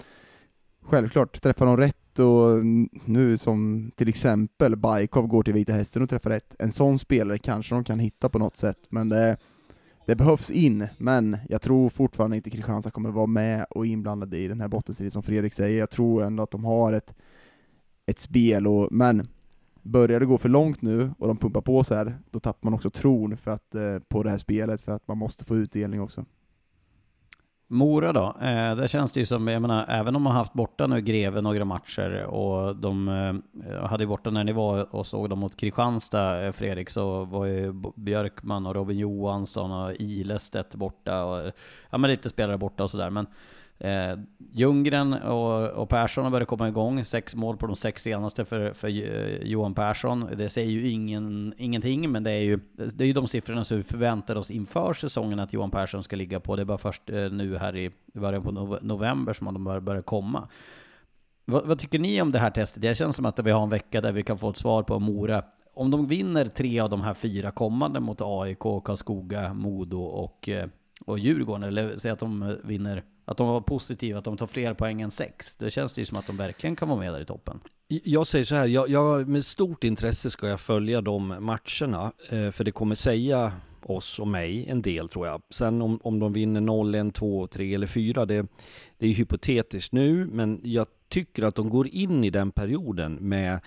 [0.81, 2.65] självklart, träffar de rätt och
[3.05, 7.39] nu som till exempel Bajkov går till Vita Hästen och träffar rätt, en sån spelare
[7.39, 9.37] kanske de kan hitta på något sätt, men det,
[10.05, 14.47] det behövs in, men jag tror fortfarande inte Kristianstad kommer vara med och inblandade i
[14.47, 15.79] den här bottenstriden som Fredrik säger.
[15.79, 17.13] Jag tror ändå att de har ett,
[18.05, 19.27] ett spel, och, men
[19.87, 22.73] börjar det gå för långt nu och de pumpar på så här, då tappar man
[22.73, 26.01] också tron för att, eh, på det här spelet för att man måste få utdelning
[26.01, 26.25] också.
[27.69, 28.25] Mora då?
[28.41, 31.41] Eh, där känns det ju som, jag menar, även om man haft borta nu Greve
[31.41, 33.07] några matcher och de
[33.69, 37.25] eh, hade ju borta när ni var och såg dem mot Kristianstad, eh, Fredrik, så
[37.25, 41.51] var ju Björkman och Robin Johansson och Ilestedt borta och
[41.89, 43.09] ja, men lite spelare borta och sådär.
[43.09, 43.27] Men
[43.79, 44.19] eh,
[44.51, 47.05] Ljunggren och, och Persson har börjat komma igång.
[47.05, 50.29] Sex mål på de sex senaste för, för eh, Johan Persson.
[50.37, 53.77] Det säger ju ingen, ingenting, men det är ju, det är ju de siffrorna som
[53.77, 56.55] vi förväntar oss inför säsongen att Johan Persson ska ligga på.
[56.55, 60.01] Det är bara först eh, nu här i början på november som de börjar, börjar
[60.01, 60.47] komma.
[61.45, 62.81] Vad, vad tycker ni om det här testet?
[62.81, 64.99] Det känns som att vi har en vecka där vi kan få ett svar på
[64.99, 65.43] Mora.
[65.73, 70.69] Om de vinner tre av de här fyra kommande mot AIK, Karlskoga, Modo och, eh,
[71.05, 74.73] och Djurgården, eller säg att de vinner, att de var positiva, att de tar fler
[74.73, 75.55] poäng än sex.
[75.55, 77.59] Det känns det ju som att de verkligen kan vara med där i toppen.
[77.87, 82.51] Jag säger så här, jag, jag, med stort intresse ska jag följa de matcherna, eh,
[82.51, 83.51] för det kommer säga
[83.85, 85.41] oss och mig en del tror jag.
[85.49, 88.47] Sen om, om de vinner 0, 1, 2, 3 eller 4, det,
[88.97, 93.59] det är hypotetiskt nu, men jag tycker att de går in i den perioden med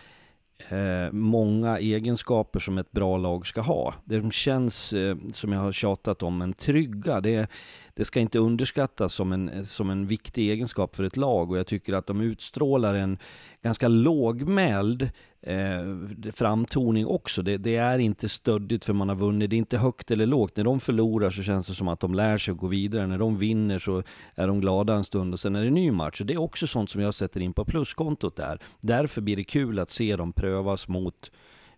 [0.69, 3.95] eh, många egenskaper som ett bra lag ska ha.
[4.05, 7.21] Det känns, eh, som jag har tjatat om, en trygga.
[7.21, 7.51] Det,
[7.95, 11.67] det ska inte underskattas som en, som en viktig egenskap för ett lag och jag
[11.67, 13.19] tycker att de utstrålar en
[13.63, 15.11] ganska lågmäld
[15.43, 17.43] eh, framtoning också.
[17.43, 20.57] Det, det är inte stöddigt för man har vunnit, det är inte högt eller lågt.
[20.57, 23.07] När de förlorar så känns det som att de lär sig att gå vidare.
[23.07, 24.03] När de vinner så
[24.35, 26.19] är de glada en stund och sen är det en ny match.
[26.19, 28.59] Så det är också sånt som jag sätter in på pluskontot där.
[28.81, 31.31] Därför blir det kul att se dem prövas mot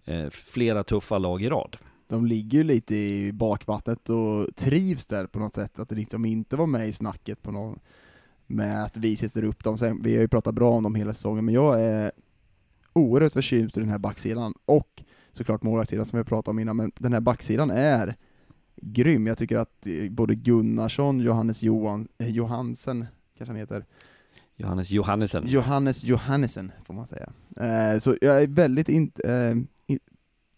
[0.05, 1.77] eh, flera tuffa lag i rad.
[2.13, 6.25] De ligger ju lite i bakvattnet och trivs där på något sätt, att det liksom
[6.25, 7.79] inte var med i snacket på någon,
[8.47, 9.79] med att vi sätter upp dem.
[9.79, 12.13] Sen, vi har ju pratat bra om dem hela säsongen, men jag är
[12.93, 16.93] oerhört förtjust i den här backsidan, och såklart målvaktssidan som vi pratade om innan, men
[16.99, 18.17] den här backsidan är
[18.77, 19.27] grym.
[19.27, 23.07] Jag tycker att eh, både Gunnarsson, Johannes Johan, eh, Johansen,
[23.39, 23.85] kanske han heter,
[24.57, 25.45] Johannes Johannesen.
[25.47, 27.33] Johannes Johannesen, får man säga.
[27.57, 29.55] Eh, så jag är väldigt in, eh,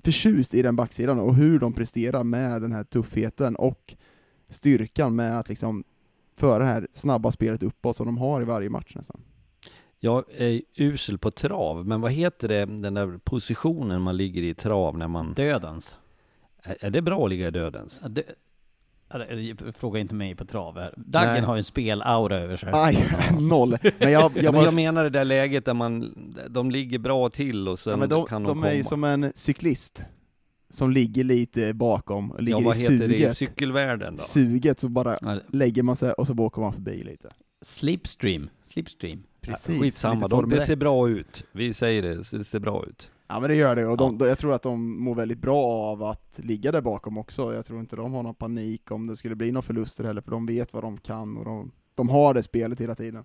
[0.05, 3.95] förtjust i den backsidan och hur de presterar med den här tuffheten och
[4.49, 5.85] styrkan med att liksom
[6.37, 9.21] föra det här snabba spelet uppåt som de har i varje match nästan.
[10.01, 14.55] Jag är usel på trav, men vad heter det, den där positionen man ligger i
[14.55, 15.35] trav när man...
[15.35, 15.97] Dödens.
[16.63, 18.01] Är, det bra att ligga i dödens?
[19.13, 20.95] Ja, fråga inte mig på trav här.
[20.97, 21.43] Daggen Nej.
[21.43, 22.71] har ju en spelaura över sig.
[22.73, 23.09] Aj,
[23.41, 23.77] noll.
[23.99, 26.15] Men jag, Ja, jag, men jag menar det där läget där man,
[26.51, 28.71] de ligger bra till och sen ja, men de, kan de, de komma.
[28.71, 30.05] är ju som en cyklist
[30.71, 33.37] som ligger lite bakom, och ligger ja, vad i heter det i suget.
[33.37, 34.23] cykelvärlden då?
[34.23, 37.29] Suget, så bara Ja, lägger man sig och så åker man förbi lite.
[37.63, 38.51] Slipstream.
[38.65, 39.23] Slipstream.
[39.41, 40.79] Precis, Skitsamma, de, Formel det ser 1.
[40.79, 41.45] bra ut.
[41.53, 43.11] Vi säger det, det ser bra ut.
[43.29, 46.03] Ja men det gör det, och de, jag tror att de mår väldigt bra av
[46.03, 47.55] att ligga där bakom också.
[47.55, 50.31] Jag tror inte de har någon panik om det skulle bli några förluster heller, för
[50.31, 53.25] de vet vad de kan och de, de har det spelet hela tiden.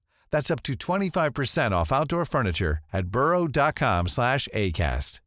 [0.31, 5.21] That's up to 25% off outdoor furniture at burrow.com slash ACAST.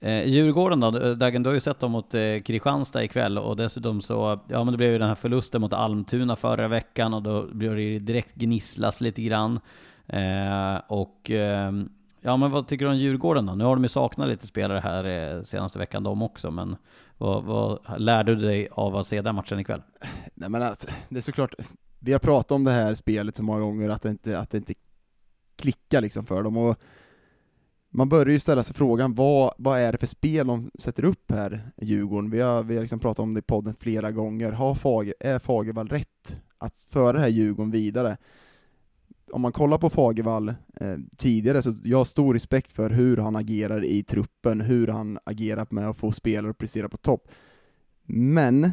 [0.00, 3.56] Eh, Djurgården då, eh, Dagen, du har ju sett dem mot eh, Kristianstad ikväll och
[3.56, 7.22] dessutom så, ja men det blev ju den här förlusten mot Almtuna förra veckan och
[7.22, 9.60] då blev det ju direkt gnisslas lite grann.
[10.06, 11.72] Eh, och eh,
[12.20, 13.54] ja men vad tycker du om Djurgården då?
[13.54, 16.76] Nu har de ju saknat lite spelare här eh, senaste veckan de också, men
[17.22, 19.82] vad, vad lärde du dig av att se den matchen ikväll?
[20.34, 21.54] Nej men alltså, det är såklart,
[21.98, 24.58] vi har pratat om det här spelet så många gånger, att det inte, att det
[24.58, 24.74] inte
[25.56, 26.78] klickar liksom för dem, och
[27.90, 31.30] man börjar ju ställa sig frågan, vad, vad är det för spel de sätter upp
[31.30, 32.30] här i Djurgården?
[32.30, 35.38] Vi har, vi har liksom pratat om det i podden flera gånger, har Fager, är
[35.38, 38.16] Fagervall rätt att föra det här Djurgården vidare?
[39.32, 43.36] Om man kollar på Fagervall eh, tidigare, så jag har stor respekt för hur han
[43.36, 47.28] agerar i truppen, hur han agerar med att få spelare att prestera på topp.
[48.06, 48.70] Men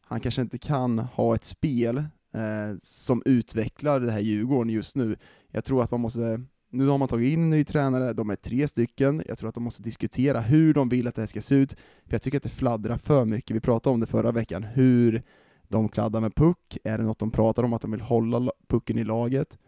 [0.00, 1.96] han kanske inte kan ha ett spel
[2.34, 5.16] eh, som utvecklar det här Djurgården just nu.
[5.48, 8.36] Jag tror att man måste nu har man tagit in en ny tränare, de är
[8.36, 11.40] tre stycken, jag tror att de måste diskutera hur de vill att det här ska
[11.40, 11.72] se ut,
[12.06, 13.56] för jag tycker att det fladdrar för mycket.
[13.56, 15.22] Vi pratade om det förra veckan, hur
[15.70, 18.98] de kladdar med puck, är det något de pratar om, att de vill hålla pucken
[18.98, 19.58] i laget?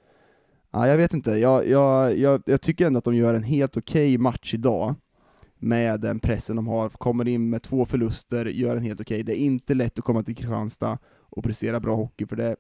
[0.71, 3.77] Ah, jag vet inte, jag, jag, jag, jag tycker ändå att de gör en helt
[3.77, 4.95] okej okay match idag,
[5.59, 9.15] med den pressen de har, kommer in med två förluster, gör en helt okej.
[9.15, 9.23] Okay.
[9.23, 12.57] Det är inte lätt att komma till Kristianstad och prestera bra hockey, för det,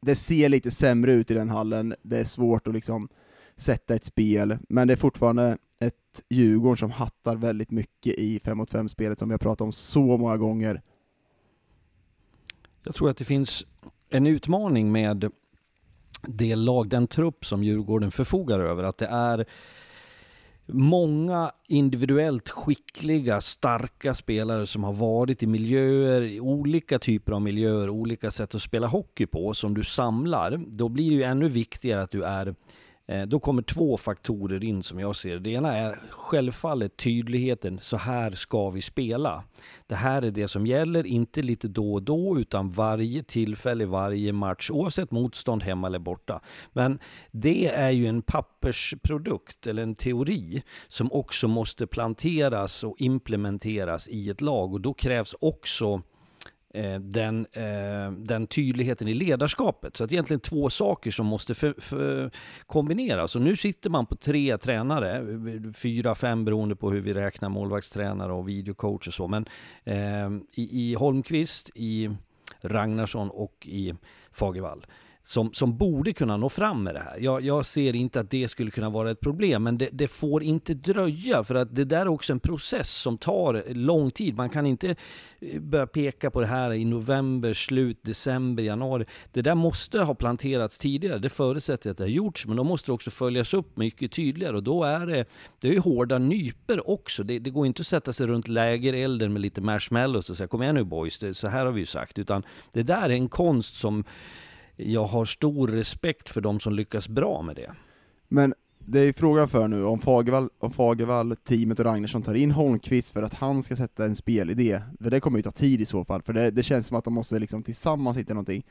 [0.00, 3.08] det ser lite sämre ut i den hallen, det är svårt att liksom
[3.56, 5.94] sätta ett spel, men det är fortfarande ett
[6.28, 10.16] Djurgården som hattar väldigt mycket i 5 mot 5-spelet som vi har pratat om så
[10.16, 10.82] många gånger.
[12.84, 13.64] Jag tror att det finns
[14.10, 15.30] en utmaning med
[16.22, 19.46] det lag, den trupp som Djurgården förfogar över, att det är
[20.66, 27.90] många individuellt skickliga, starka spelare som har varit i miljöer, i olika typer av miljöer,
[27.90, 30.64] olika sätt att spela hockey på, som du samlar.
[30.66, 32.54] Då blir det ju ännu viktigare att du är
[33.08, 35.38] Eh, då kommer två faktorer in som jag ser det.
[35.38, 39.44] Det ena är självfallet tydligheten, så här ska vi spela.
[39.86, 44.32] Det här är det som gäller, inte lite då och då, utan varje tillfälle, varje
[44.32, 46.40] match, oavsett motstånd hemma eller borta.
[46.72, 46.98] Men
[47.30, 54.30] det är ju en pappersprodukt, eller en teori, som också måste planteras och implementeras i
[54.30, 54.72] ett lag.
[54.72, 56.02] Och då krävs också
[56.74, 59.96] Eh, den, eh, den tydligheten i ledarskapet.
[59.96, 62.30] Så att egentligen två saker som måste för, för
[62.66, 63.36] kombineras.
[63.36, 65.24] Och nu sitter man på tre tränare,
[65.74, 69.28] fyra, fem beroende på hur vi räknar målvaktstränare och videocoach och så.
[69.28, 69.46] Men
[69.84, 72.10] eh, i, i Holmqvist, i
[72.60, 73.94] Ragnarsson och i
[74.30, 74.86] Fagervall
[75.28, 77.18] som, som borde kunna nå fram med det här.
[77.20, 80.42] Jag, jag ser inte att det skulle kunna vara ett problem, men det, det, får
[80.42, 84.36] inte dröja, för att det där är också en process som tar lång tid.
[84.36, 84.96] Man kan inte
[85.40, 89.04] eh, börja peka på det här i november, slut, december, januari.
[89.32, 91.18] Det där måste ha planterats tidigare.
[91.18, 94.56] Det förutsätter att det har gjorts, men då måste det också följas upp mycket tydligare
[94.56, 95.24] och då är det,
[95.60, 97.22] det är ju hårda nyper också.
[97.22, 100.62] Det, det går inte att sätta sig runt lägerelden med lite marshmallows och säga kom
[100.62, 103.28] igen nu boys, det, så här har vi ju sagt, utan det där är en
[103.28, 104.04] konst som
[104.78, 107.72] jag har stor respekt för de som lyckas bra med det.
[108.28, 112.50] Men det är frågan för nu, om Fagervall, om Fagervall, teamet och Ragnarsson tar in
[112.50, 115.84] Holmqvist för att han ska sätta en spelidé, för det kommer ju ta tid i
[115.84, 118.66] så fall, för det, det känns som att de måste liksom tillsammans hitta någonting.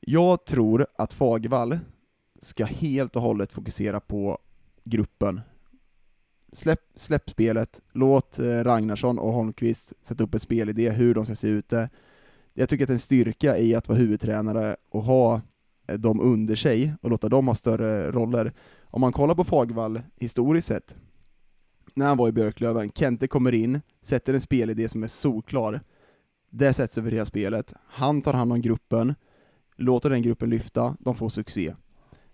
[0.00, 1.78] Jag tror att Fagervall
[2.40, 4.38] ska helt och hållet fokusera på
[4.84, 5.40] gruppen.
[6.52, 11.34] Släpp, släpp spelet, låt eh, Ragnarsson och Holmqvist sätta upp en spelidé, hur de ska
[11.34, 11.88] se ut det
[12.54, 15.40] jag tycker att det är en styrka i att vara huvudtränare och ha
[15.88, 18.52] eh, dem under sig och låta dem ha större roller.
[18.82, 20.96] Om man kollar på Fagvall historiskt sett,
[21.94, 25.80] när han var i Björklöven, Kente kommer in, sätter en spelidé som är solklar,
[26.50, 29.14] det sätts över hela spelet, han tar hand om gruppen,
[29.76, 31.74] låter den gruppen lyfta, de får succé.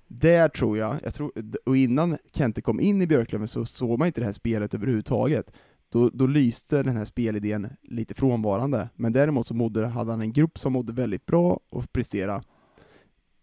[0.06, 1.32] Där tror jag, jag tror,
[1.66, 5.52] och innan Kente kom in i Björklöven så såg man inte det här spelet överhuvudtaget
[5.88, 8.88] då, då lyste den här spelidén lite frånvarande.
[8.96, 12.42] Men däremot så mådde, hade han en grupp som mådde väldigt bra och prestera.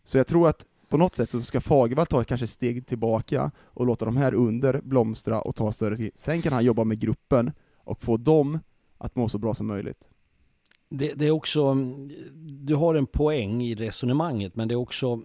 [0.03, 3.51] Så jag tror att på något sätt så ska Fagervall ta kanske ett steg tillbaka
[3.63, 6.11] och låta de här under blomstra och ta större tid.
[6.15, 8.59] Sen kan han jobba med gruppen och få dem
[8.97, 10.09] att må så bra som möjligt.
[10.89, 11.75] Det, det är också,
[12.65, 15.21] du har en poäng i resonemanget, men det är också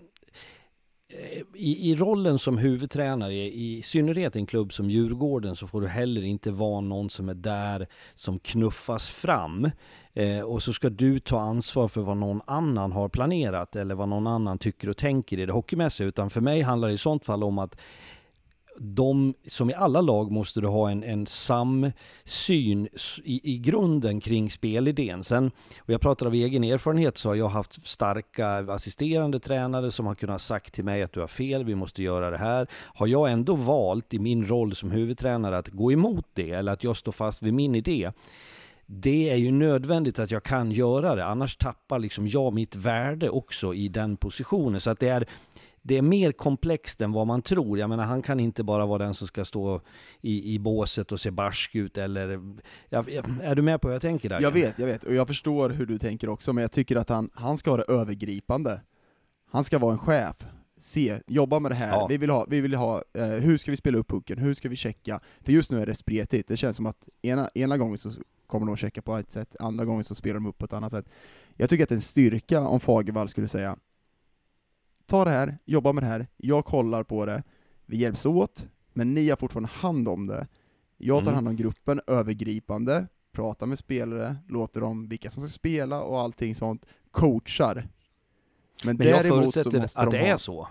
[1.12, 5.80] Eh, i, I rollen som huvudtränare, i synnerhet i en klubb som Djurgården, så får
[5.80, 9.70] du heller inte vara någon som är där som knuffas fram.
[10.14, 14.08] Eh, och så ska du ta ansvar för vad någon annan har planerat eller vad
[14.08, 16.08] någon annan tycker och tänker i det hockeymässiga.
[16.08, 17.76] Utan för mig handlar det i sånt fall om att
[18.82, 22.88] de, som i alla lag, måste du ha en, en samsyn
[23.24, 25.24] i, i grunden kring spelidén.
[25.24, 30.06] Sen, och jag pratar av egen erfarenhet, så har jag haft starka assisterande tränare som
[30.06, 32.66] har kunnat sagt till mig att du har fel, vi måste göra det här.
[32.72, 36.84] Har jag ändå valt i min roll som huvudtränare att gå emot det, eller att
[36.84, 38.12] jag står fast vid min idé,
[38.86, 43.30] det är ju nödvändigt att jag kan göra det, annars tappar liksom jag mitt värde
[43.30, 44.80] också i den positionen.
[44.80, 45.26] Så att det är,
[45.82, 47.78] det är mer komplext än vad man tror.
[47.78, 49.80] Jag menar, han kan inte bara vara den som ska stå
[50.20, 52.40] i, i båset och se barsk ut eller...
[52.88, 53.04] Ja,
[53.42, 54.40] är du med på vad jag tänker där?
[54.40, 57.08] Jag vet, jag vet, och jag förstår hur du tänker också, men jag tycker att
[57.08, 58.80] han, han ska ha det övergripande.
[59.50, 60.36] Han ska vara en chef.
[60.78, 62.06] Se, jobba med det här, ja.
[62.06, 64.68] vi vill ha, vi vill ha eh, hur ska vi spela upp pucken, hur ska
[64.68, 65.20] vi checka?
[65.40, 68.12] För just nu är det spretigt, det känns som att ena, ena gången så
[68.46, 70.72] kommer de att checka på ett sätt, andra gången så spelar de upp på ett
[70.72, 71.08] annat sätt.
[71.56, 73.76] Jag tycker att det är en styrka om Fagervall skulle säga
[75.11, 77.42] ta det här, jobba med det här, jag kollar på det,
[77.86, 80.46] vi hjälps åt, men ni har fortfarande hand om det.
[80.96, 81.34] Jag tar mm.
[81.34, 86.54] hand om gruppen övergripande, pratar med spelare, låter dem vilka som ska spela och allting
[86.54, 87.88] sånt, coachar.
[88.84, 90.68] Men, men jag förutsätter att det är så.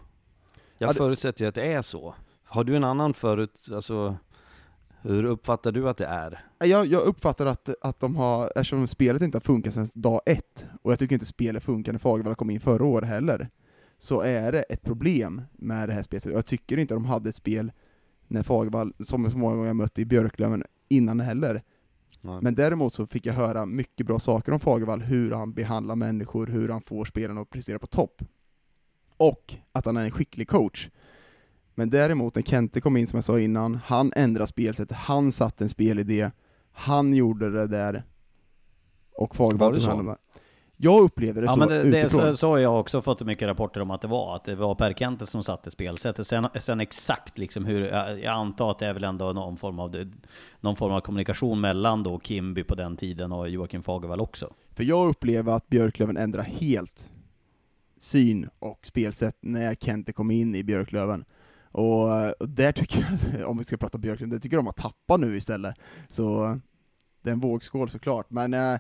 [0.78, 2.16] Jag förutsätter att det är så.
[2.44, 4.18] Har du en annan förut, alltså
[5.02, 6.46] hur uppfattar du att det är?
[6.60, 10.66] Jag, jag uppfattar att, att de har, eftersom spelet inte har funkat sedan dag ett,
[10.82, 13.50] och jag tycker inte spelet funkar när Fagervall kom in förra året heller,
[14.00, 16.26] så är det ett problem med det här spelet.
[16.26, 17.72] Jag tycker inte de hade ett spel
[18.28, 21.64] när Fagervall, som så många gånger jag mött i Björklöven, innan heller.
[22.22, 22.40] Nej.
[22.42, 26.48] Men däremot så fick jag höra mycket bra saker om Fagervall, hur han behandlar människor,
[26.48, 28.24] hur han får spelarna att prestera på topp.
[29.18, 30.90] Och att han är en skicklig coach.
[31.76, 35.64] Men däremot när Kente kom in, som jag sa innan, han ändrade spelsättet, han satte
[35.64, 36.32] en spelidé,
[36.72, 38.04] han gjorde det där,
[39.16, 40.18] och Fagervall tog hand om det.
[40.82, 42.22] Jag upplever det ja, så men det, utifrån.
[42.22, 44.56] Det, så, så har jag också fått mycket rapporter om att det var, att det
[44.56, 46.28] var Per som satte spelsättet.
[46.28, 47.82] Sen, sen exakt liksom hur,
[48.18, 50.12] jag antar att det är väl ändå någon form av,
[50.60, 54.54] någon form av kommunikation mellan då Kimby på den tiden och Joakim Fagervall också.
[54.76, 57.10] För jag upplever att Björklöven ändrar helt
[57.98, 61.26] syn och spelsätt när Kente kom in i Björklöven.
[61.72, 63.06] Och, och där tycker
[63.40, 65.76] jag, om vi ska prata Björklöven, det tycker jag de har tappat nu istället.
[66.10, 66.60] Så
[67.22, 68.30] det är en vågskål såklart.
[68.30, 68.80] Men äh,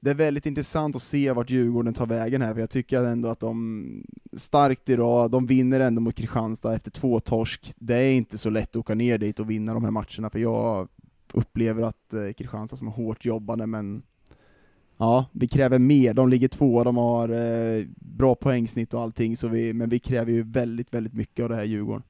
[0.00, 3.28] det är väldigt intressant att se vart Djurgården tar vägen här, för jag tycker ändå
[3.28, 7.72] att de starkt idag, de vinner ändå mot Kristianstad efter två torsk.
[7.76, 10.38] Det är inte så lätt att åka ner dit och vinna de här matcherna, för
[10.38, 10.88] jag
[11.32, 14.02] upplever att eh, Kristianstad som är hårt jobbande, men
[14.96, 16.14] ja, vi kräver mer.
[16.14, 20.32] De ligger två, de har eh, bra poängsnitt och allting, så vi, men vi kräver
[20.32, 22.02] ju väldigt, väldigt mycket av det här Djurgården.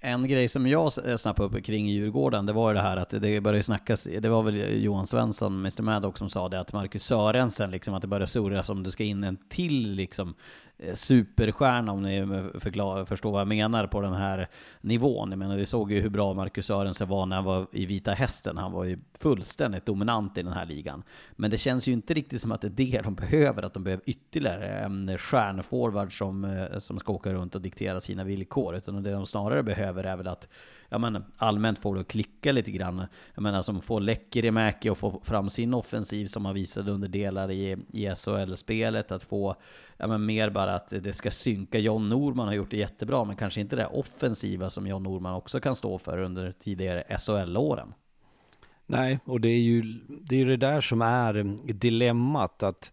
[0.00, 3.10] En grej som jag eh, snappade upp kring Djurgården, det var ju det här att
[3.10, 7.04] det började snackas, det var väl Johan Svensson, Mr Maddox, som sa det, att Marcus
[7.04, 10.34] Sörensen, liksom att det började surras om det ska in en till liksom
[10.80, 12.26] Eh, superstjärna om ni
[12.60, 14.48] förklar, förstår vad jag menar på den här
[14.80, 15.30] nivån.
[15.30, 18.12] Jag menar, vi såg ju hur bra Marcus Sörensen var när han var i Vita
[18.12, 18.56] Hästen.
[18.56, 21.02] Han var ju fullständigt dominant i den här ligan.
[21.36, 23.84] Men det känns ju inte riktigt som att det är det de behöver, att de
[23.84, 28.76] behöver ytterligare en stjärnforward som, eh, som ska åka runt och diktera sina villkor.
[28.76, 30.48] Utan det de snarare behöver är väl att
[30.88, 33.06] ja, men, allmänt får det att klicka lite grann.
[33.34, 37.50] Jag menar som får Lekkerimäki och få fram sin offensiv som han visade under delar
[37.50, 39.12] i, i SHL-spelet.
[39.12, 39.56] Att få
[39.96, 41.78] ja, men, mer bara att det ska synka.
[41.78, 45.60] John Norman har gjort det jättebra, men kanske inte det offensiva som John Norman också
[45.60, 47.94] kan stå för under tidigare SHL-åren.
[48.86, 52.62] Nej, och det är ju det, är det där som är dilemmat.
[52.62, 52.92] att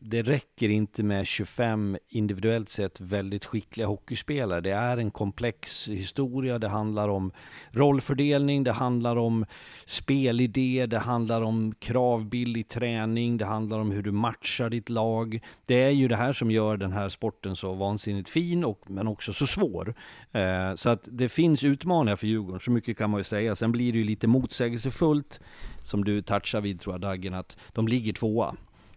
[0.00, 4.60] det räcker inte med 25 individuellt sett väldigt skickliga hockeyspelare.
[4.60, 6.58] Det är en komplex historia.
[6.58, 7.32] Det handlar om
[7.70, 9.46] rollfördelning, det handlar om
[9.86, 15.40] spelidé, det handlar om kravbild i träning, det handlar om hur du matchar ditt lag.
[15.66, 19.08] Det är ju det här som gör den här sporten så vansinnigt fin, och, men
[19.08, 19.94] också så svår.
[20.32, 23.54] Eh, så att det finns utmaningar för Djurgården, så mycket kan man ju säga.
[23.54, 25.40] Sen blir det ju lite motsägelsefullt,
[25.78, 28.54] som du touchar vid tror jag Daggen, att de ligger tvåa.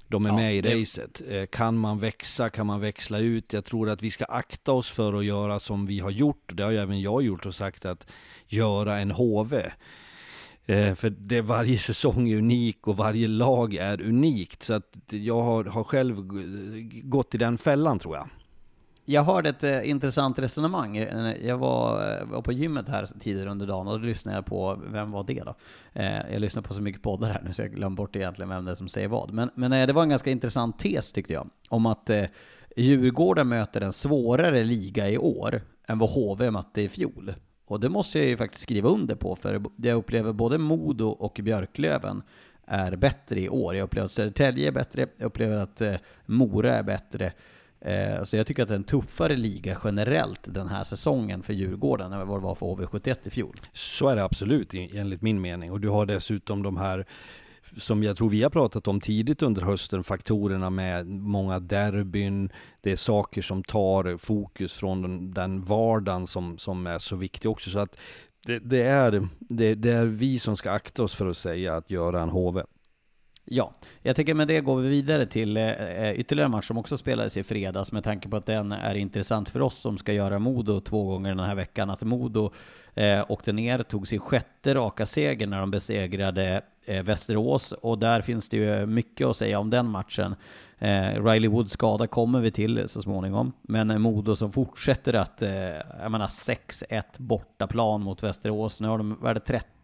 [0.09, 1.21] De är ja, med i racet.
[1.29, 3.53] Eh, kan man växa, kan man växla ut?
[3.53, 6.51] Jag tror att vi ska akta oss för att göra som vi har gjort.
[6.53, 8.07] Det har ju även jag gjort och sagt att
[8.47, 9.71] göra en HV.
[10.65, 14.63] Eh, för det, varje säsong är unik och varje lag är unikt.
[14.63, 16.15] Så att jag har, har själv
[17.03, 18.29] gått i den fällan tror jag.
[19.11, 20.97] Jag hörde ett eh, intressant resonemang.
[20.97, 24.45] Eh, jag var, eh, var på gymmet här tidigare under dagen och då lyssnade jag
[24.45, 25.55] på, vem var det då?
[25.93, 28.65] Eh, jag lyssnar på så mycket poddar här nu så jag glömmer bort egentligen vem
[28.65, 29.33] det är som säger vad.
[29.33, 31.49] Men, men eh, det var en ganska intressant tes tyckte jag.
[31.69, 32.25] Om att eh,
[32.75, 37.33] Djurgården möter en svårare liga i år än vad HV mötte i fjol.
[37.65, 41.39] Och det måste jag ju faktiskt skriva under på, för jag upplever både Modo och
[41.43, 42.23] Björklöven
[42.65, 43.75] är bättre i år.
[43.75, 45.95] Jag upplever att Södertälje är bättre, jag upplever att eh,
[46.25, 47.31] Mora är bättre.
[47.81, 51.53] Eh, så jag tycker att det är en tuffare liga generellt den här säsongen för
[51.53, 53.55] Djurgården än vad det var för HV71 i fjol.
[53.73, 55.71] Så är det absolut enligt min mening.
[55.71, 57.05] Och du har dessutom de här
[57.77, 62.49] som jag tror vi har pratat om tidigt under hösten, faktorerna med många derbyn,
[62.81, 67.51] det är saker som tar fokus från den, den vardagen som, som är så viktig
[67.51, 67.69] också.
[67.69, 67.97] Så att
[68.45, 71.91] det, det, är, det, det är vi som ska akta oss för att säga att
[71.91, 72.63] göra en HV.
[73.51, 73.71] Ja,
[74.01, 76.97] jag tänker med det går vi vidare till eh, eh, ytterligare en match som också
[76.97, 80.39] spelades i fredags med tanke på att den är intressant för oss som ska göra
[80.39, 81.89] Modo två gånger den här veckan.
[81.89, 82.51] Att Modo
[82.93, 88.21] eh, åkte ner, tog sin sjätte raka seger när de besegrade eh, Västerås och där
[88.21, 90.35] finns det ju mycket att säga om den matchen.
[90.79, 95.51] Eh, Riley Woods skada kommer vi till så småningom, men Modo som fortsätter att, eh,
[96.01, 98.81] jag menar 6-1 bortaplan mot Västerås.
[98.81, 99.39] Nu har de, vad är det,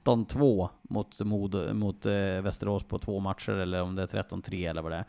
[0.06, 4.82] 13-2 mot, Modo, mot eh, Västerås på två matcher, eller om det är 13-3 eller
[4.82, 5.06] vad det är.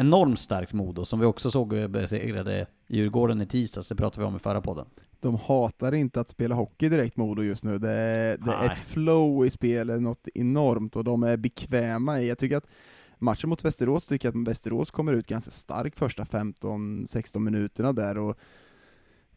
[0.00, 4.28] Enormt starkt Modo, som vi också såg eh, besegrade Djurgården i tisdags, det pratade vi
[4.28, 4.86] om i förra podden.
[5.20, 7.78] De hatar inte att spela hockey direkt, Modo, just nu.
[7.78, 12.28] Det är, det är ett flow i spelet, något enormt, och de är bekväma i.
[12.28, 12.66] Jag tycker att
[13.18, 18.18] matchen mot Västerås, tycker jag att Västerås kommer ut ganska starkt första 15-16 minuterna där,
[18.18, 18.38] och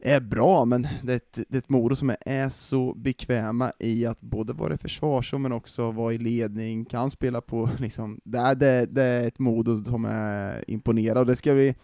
[0.06, 3.72] är bra, men det är ett, det är ett Modo som är, är så bekväma
[3.80, 8.20] i att både vara i försvarszon men också vara i ledning, kan spela på liksom,
[8.24, 11.76] det är, det, det är ett Modo som är imponerad, det ska bli,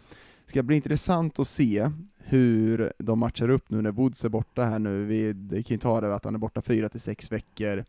[0.45, 4.79] ska bli intressant att se hur de matchar upp nu när Woods är borta här
[4.79, 7.85] nu, vi det kan ju ta det att han är borta fyra till sex veckor.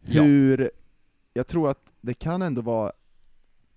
[0.00, 0.22] Ja.
[0.22, 0.70] Hur,
[1.34, 2.92] jag tror att det kan ändå vara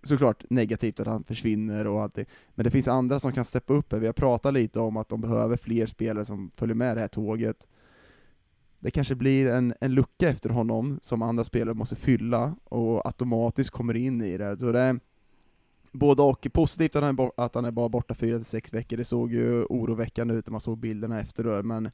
[0.03, 2.25] såklart negativt att han försvinner och allt det,
[2.55, 3.99] men det finns andra som kan steppa upp här.
[3.99, 7.07] Vi har pratat lite om att de behöver fler spelare som följer med det här
[7.07, 7.67] tåget.
[8.79, 13.69] Det kanske blir en, en lucka efter honom som andra spelare måste fylla och automatiskt
[13.69, 14.59] kommer in i det.
[14.59, 14.99] Så det är
[15.91, 16.47] både och.
[16.53, 19.33] Positivt att han är, att han är bara borta fyra till sex veckor, det såg
[19.33, 21.91] ju oroväckande ut när man såg bilderna efter det, men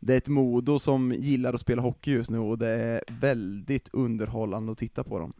[0.00, 3.88] det är ett Modo som gillar att spela hockey just nu och det är väldigt
[3.92, 5.32] underhållande att titta på dem.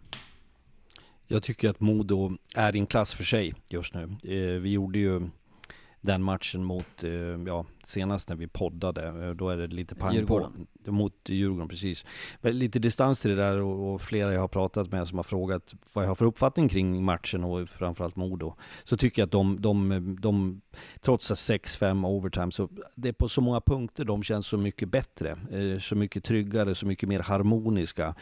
[1.33, 4.03] Jag tycker att Modo är i en klass för sig just nu.
[4.03, 5.31] Eh, vi gjorde ju
[6.03, 7.11] den matchen mot, eh,
[7.47, 10.67] ja, senast när vi poddade, eh, då är det lite pang Djurgården.
[10.85, 10.93] på.
[10.93, 12.05] Mot Djurgården, precis.
[12.41, 15.23] Men lite distans till det där och, och flera jag har pratat med som har
[15.23, 18.55] frågat vad jag har för uppfattning kring matchen och framförallt Modo.
[18.85, 20.61] Så tycker jag att de, de, de
[21.01, 24.89] trots att 6-5 overtime, så det är på så många punkter de känns så mycket
[24.89, 25.31] bättre.
[25.31, 28.15] Eh, Så mycket tryggare, så mycket mer harmoniska.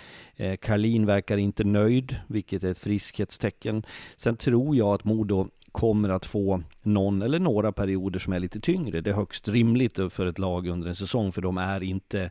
[0.60, 3.82] Karlin verkar inte nöjd, vilket är ett friskhetstecken.
[4.16, 8.60] Sen tror jag att Modo kommer att få någon eller några perioder som är lite
[8.60, 9.00] tyngre.
[9.00, 12.30] Det är högst rimligt för ett lag under en säsong, för de är inte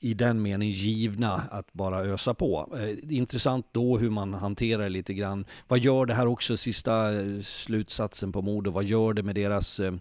[0.00, 2.76] i den meningen givna att bara ösa på.
[2.78, 5.44] Eh, intressant då hur man hanterar det lite grann.
[5.68, 9.80] Vad gör det här också, sista eh, slutsatsen på Modo, vad gör det med deras
[9.80, 9.92] eh,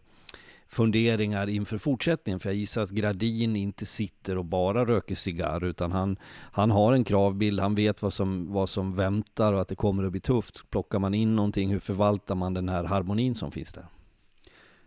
[0.70, 2.40] funderingar inför fortsättningen?
[2.40, 6.18] För jag gissar att Gradin inte sitter och bara röker cigarr, utan han,
[6.52, 10.04] han har en kravbild, han vet vad som, vad som väntar och att det kommer
[10.04, 10.70] att bli tufft.
[10.70, 13.86] Plockar man in någonting, hur förvaltar man den här harmonin som finns där?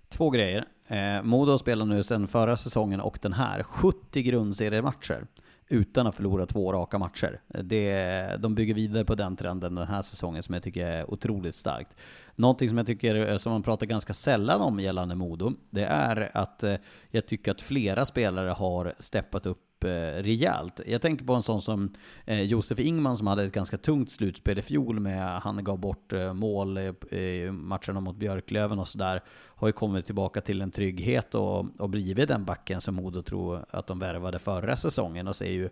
[0.09, 0.65] Två grejer.
[0.87, 5.27] Eh, Modo spelar nu sedan förra säsongen och den här 70 grundseriematcher
[5.71, 7.41] utan att förlora två raka matcher.
[7.47, 11.55] Det, de bygger vidare på den trenden den här säsongen som jag tycker är otroligt
[11.55, 11.97] starkt.
[12.35, 16.31] Någonting som jag tycker, eh, som man pratar ganska sällan om gällande Modo, det är
[16.35, 16.75] att eh,
[17.11, 20.81] jag tycker att flera spelare har steppat upp eh, rejält.
[20.87, 21.93] Jag tänker på en sån som
[22.25, 26.13] eh, Josef Ingman som hade ett ganska tungt slutspel i fjol med, han gav bort
[26.13, 29.23] eh, mål i, i matcherna mot Björklöven och sådär.
[29.29, 33.65] Har ju kommit tillbaka till en trygghet och, och blivit den backen som Modo tror
[33.71, 35.71] att de värvade förra säsongen och ser ju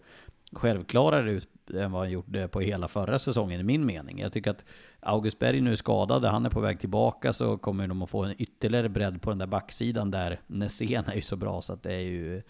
[0.53, 4.19] självklarare ut än vad han gjorde på hela förra säsongen i min mening.
[4.19, 4.65] Jag tycker att
[5.01, 8.25] August Berg nu är skadad, han är på väg tillbaka så kommer de att få
[8.25, 11.83] en ytterligare bredd på den där backsidan där Nässén är ju så bra så att
[11.83, 12.43] det är ju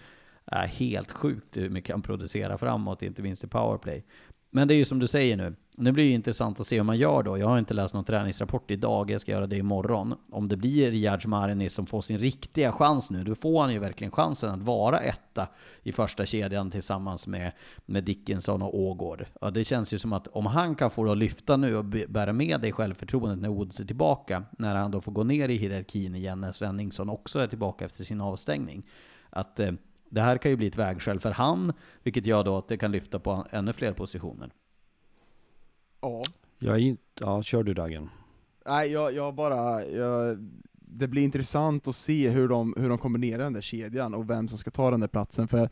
[0.53, 4.05] är helt sjukt hur mycket han producerar framåt, inte minst i powerplay.
[4.51, 6.83] Men det är ju som du säger nu, nu blir det intressant att se hur
[6.83, 7.39] man gör då.
[7.39, 10.15] Jag har inte läst någon träningsrapport idag, jag ska göra det imorgon.
[10.33, 13.79] Om det blir Riyadj Mahrez som får sin riktiga chans nu, då får han ju
[13.79, 15.49] verkligen chansen att vara etta
[15.83, 17.53] i första kedjan tillsammans med,
[17.87, 19.27] med Dickinson och Ågård.
[19.41, 21.85] Ja, det känns ju som att om han kan få det att lyfta nu och
[21.85, 25.57] bära med dig självförtroendet när Woods är tillbaka, när han då får gå ner i
[25.57, 28.87] hierarkin igen när Svenningsson också är tillbaka efter sin avstängning.
[29.31, 29.73] Att eh,
[30.11, 32.93] det här kan ju bli ett vägskäl för han, vilket gör då att det kan
[32.93, 34.53] lyfta på ännu fler positioner.
[36.01, 36.23] Ja.
[36.59, 38.11] Jag är ja, kör du Dagen.
[38.67, 39.85] Nej, jag, jag bara...
[39.85, 40.39] Jag,
[40.91, 44.49] det blir intressant att se hur de, hur de kombinerar den där kedjan och vem
[44.49, 45.49] som ska ta den där platsen.
[45.49, 45.69] För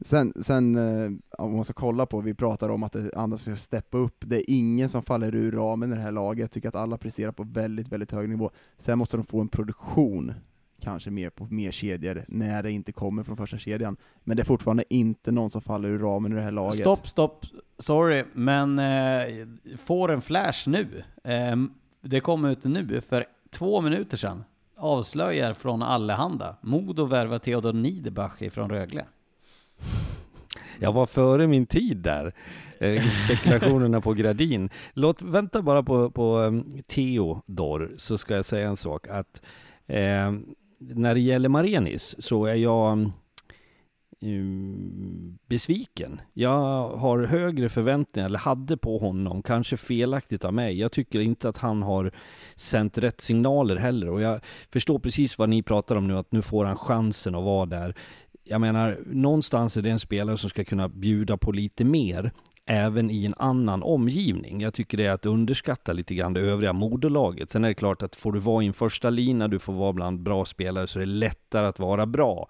[0.00, 3.56] sen, sen eh, om man ska kolla på, vi pratar om att det andra ska
[3.56, 6.68] steppa upp, det är ingen som faller ur ramen i det här laget, jag tycker
[6.68, 8.50] att alla presterar på väldigt, väldigt hög nivå.
[8.76, 10.34] Sen måste de få en produktion
[10.80, 13.96] kanske mer på mer kedjor när det inte kommer från första kedjan.
[14.24, 16.80] Men det är fortfarande inte någon som faller ur ramen i det här laget.
[16.80, 17.46] Stopp, stopp,
[17.78, 19.46] sorry, men eh,
[19.84, 21.02] får en flash nu.
[21.24, 21.56] Eh,
[22.00, 24.44] det kom ut nu för två minuter sedan.
[24.76, 26.56] Avslöjar från Allehanda.
[26.60, 29.04] Modo värvar Theodor Niederbach från Rögle.
[30.78, 32.34] Jag var före min tid där,
[32.78, 34.70] eh, spekulationerna på Gradin.
[34.92, 39.08] Låt, vänta bara på, på um, Theodor, så ska jag säga en sak.
[39.08, 39.42] Att
[39.86, 40.32] eh,
[40.80, 43.10] när det gäller Marenis så är jag
[44.20, 46.20] mm, besviken.
[46.32, 50.78] Jag har högre förväntningar, eller hade på honom, kanske felaktigt av mig.
[50.80, 52.10] Jag tycker inte att han har
[52.56, 54.10] sänt rätt signaler heller.
[54.10, 54.40] Och jag
[54.72, 57.94] förstår precis vad ni pratar om nu, att nu får han chansen att vara där.
[58.44, 62.32] Jag menar, någonstans är det en spelare som ska kunna bjuda på lite mer
[62.66, 64.60] även i en annan omgivning.
[64.60, 67.50] Jag tycker det är att underskatta lite grann det övriga moderlaget.
[67.50, 69.92] Sen är det klart att får du vara i en första lina, du får vara
[69.92, 72.48] bland bra spelare, så är det lättare att vara bra.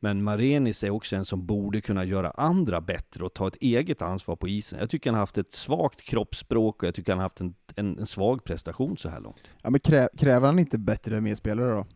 [0.00, 4.02] Men Marenis är också en som borde kunna göra andra bättre och ta ett eget
[4.02, 4.78] ansvar på isen.
[4.78, 7.54] Jag tycker han har haft ett svagt kroppsspråk och jag tycker han har haft en,
[7.76, 9.50] en, en svag prestation så här långt.
[9.62, 11.86] Ja men krä, kräver han inte bättre medspelare då?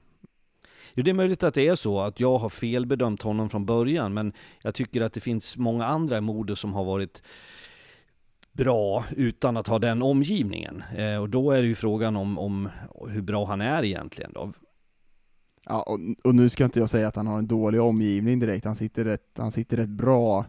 [0.95, 4.15] Jo, det är möjligt att det är så att jag har felbedömt honom från början,
[4.15, 4.33] men
[4.63, 7.23] jag tycker att det finns många andra i Modo som har varit
[8.53, 10.83] bra utan att ha den omgivningen.
[10.97, 12.69] Eh, och då är det ju frågan om, om
[13.09, 14.53] hur bra han är egentligen då.
[15.67, 18.65] Ja, och, och, nu ska inte jag säga att han har en dålig omgivning direkt,
[18.65, 20.45] han sitter rätt, han sitter rätt bra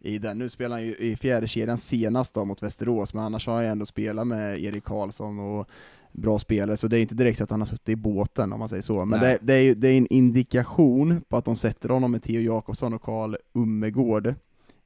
[0.00, 0.38] i den.
[0.38, 3.64] Nu spelar han ju i fjärde kedjan senast då mot Västerås, men annars har han
[3.64, 5.68] ju ändå spelat med Erik Karlsson och
[6.12, 8.58] bra spelare, så det är inte direkt så att han har suttit i båten om
[8.58, 9.04] man säger så.
[9.04, 12.40] Men det, det, är det är en indikation på att de sätter honom med Theo
[12.40, 14.34] Jakobsson och Karl Ummegård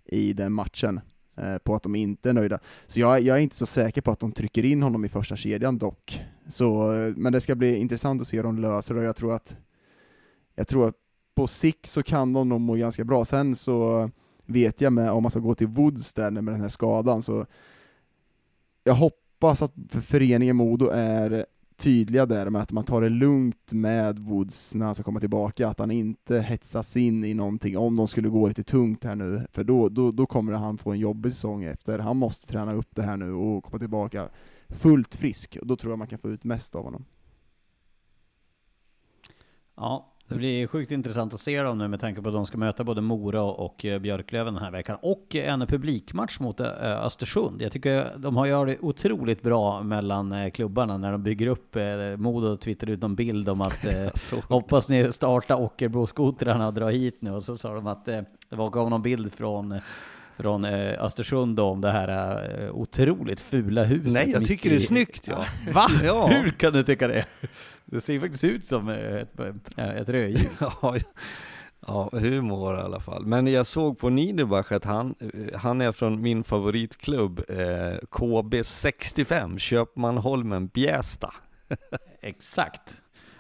[0.05, 1.01] i den matchen.
[1.39, 2.59] Eh, på att de inte är nöjda.
[2.87, 5.37] Så jag, jag, är inte så säker på att de trycker in honom i första
[5.37, 6.21] kedjan dock.
[6.49, 9.35] Så, eh, men det ska bli intressant att se hur de löser det, jag tror
[9.35, 9.57] att
[10.55, 10.95] jag tror att
[11.35, 13.25] på sikt så kan de nog må ganska bra.
[13.25, 14.11] Sen så
[14.47, 17.47] vet jag med, om man ska gå till Woods där med den här skadan, så
[18.85, 23.73] jag hoppas Hoppas att föreningen Modo är tydliga där med att man tar det lugnt
[23.73, 27.97] med Woods när han ska komma tillbaka, att han inte hetsas in i någonting om
[27.97, 30.99] de skulle gå lite tungt här nu, för då, då, då kommer han få en
[30.99, 31.99] jobbig säsong efter.
[31.99, 34.29] Han måste träna upp det här nu och komma tillbaka
[34.69, 37.05] fullt frisk, och då tror jag man kan få ut mest av honom.
[39.75, 42.59] Ja, det blir sjukt intressant att se dem nu med tanke på att de ska
[42.59, 44.99] möta både Mora och eh, Björklöven den här veckan.
[45.03, 47.63] Och en publikmatch mot eh, Östersund.
[47.63, 51.77] Jag tycker de har gjort det otroligt bra mellan eh, klubbarna när de bygger upp.
[52.17, 53.87] Modo twittrar ut någon bild om att
[54.49, 57.31] hoppas ni startar Ockerbro-skotrarna och drar hit nu.
[57.31, 59.81] Och så sa de att det var någon bild från
[60.37, 64.13] från Östersund om det här otroligt fula huset.
[64.13, 64.73] Nej, jag tycker i...
[64.73, 65.45] det är snyggt ja.
[65.73, 65.91] Va?
[66.05, 66.27] Ja.
[66.27, 67.25] Hur kan du tycka det?
[67.85, 69.41] Det ser faktiskt ut som ett,
[69.79, 70.51] ett rödljus.
[70.61, 70.97] ja,
[71.87, 73.27] ja, humor i alla fall.
[73.27, 75.15] Men jag såg på Niederbach att han,
[75.55, 81.35] han är från min favoritklubb, eh, KB65, Köpmanholmen Bjästa.
[82.21, 82.97] Exakt.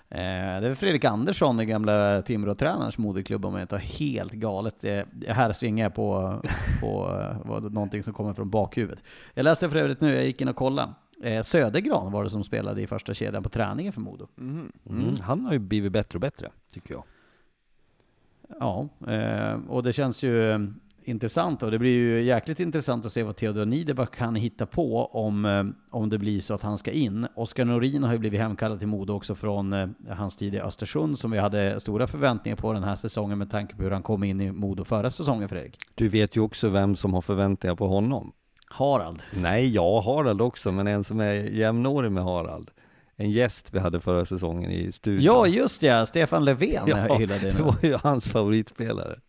[0.09, 4.85] Eh, det är Fredrik Andersson, den gamla Timrå-tränarens moderklubb om jag inte har helt galet.
[4.85, 6.41] Eh, här svingar jag på,
[6.81, 9.03] på eh, någonting som kommer från bakhuvudet.
[9.35, 10.93] Jag läste för övrigt nu, jag gick in och kollade.
[11.43, 14.29] Södergran var det som spelade i första kedjan på träningen för Modo.
[14.39, 14.73] Mm.
[14.91, 15.17] Mm.
[15.21, 17.05] Han har ju blivit bättre och bättre, tycker jag.
[18.61, 18.89] Ja,
[19.69, 20.59] och det känns ju
[21.09, 25.07] intressant och det blir ju jäkligt intressant att se vad Theodor Niederbach kan hitta på
[25.07, 27.27] om, eh, om det blir så att han ska in.
[27.35, 31.19] Oskar Norin har ju blivit hemkallad till Modo också från eh, hans tid i Östersund
[31.19, 34.25] som vi hade stora förväntningar på den här säsongen med tanke på hur han kom
[34.25, 35.77] in i Modo förra säsongen, Fredrik.
[35.95, 38.33] Du vet ju också vem som har förväntningar på honom.
[38.69, 39.23] Harald?
[39.35, 42.71] Nej, ja, Harald också, men en som är jämnårig med Harald.
[43.17, 45.25] En gäst vi hade förra säsongen i studion.
[45.25, 49.21] Ja, just ja, Stefan Löfven ja, hyllade det var ju hans favoritspelare.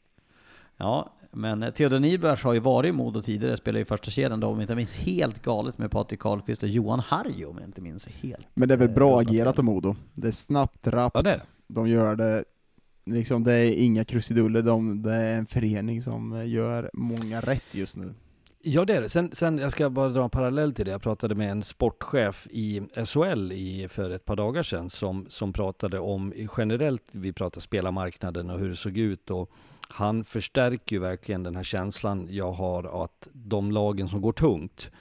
[0.78, 4.39] Ja, Men eh, Theodor Nybergs har ju varit i Modo tidigare, spelar i första kedjan
[4.39, 7.67] då, om jag inte minns helt galet med Patrik Karlqvist och Johan Harjo, om jag
[7.67, 8.47] inte minns helt.
[8.53, 9.95] Men det är väl eh, bra rullat agerat av Modo.
[10.13, 12.43] Det är snabbt, rappt, Ja, det de gör det,
[13.05, 17.97] liksom det är inga krusiduller, de, det är en förening som gör många rätt just
[17.97, 18.13] nu.
[18.61, 19.09] Ja det är det.
[19.09, 20.91] Sen, sen, jag ska bara dra en parallell till det.
[20.91, 25.53] Jag pratade med en sportchef i SHL i, för ett par dagar sedan som, som
[25.53, 29.51] pratade om generellt, vi pratar spelarmarknaden och hur det såg ut och
[29.89, 34.91] han förstärker ju verkligen den här känslan jag har att de lagen som går tungt,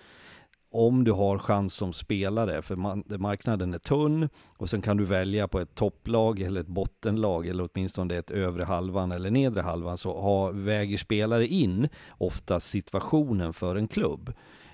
[0.71, 5.05] om du har chans som spelare, för man, marknaden är tunn och sen kan du
[5.05, 9.99] välja på ett topplag eller ett bottenlag eller åtminstone ett övre halvan eller nedre halvan
[9.99, 14.33] så har, väger spelare in ofta situationen för en klubb.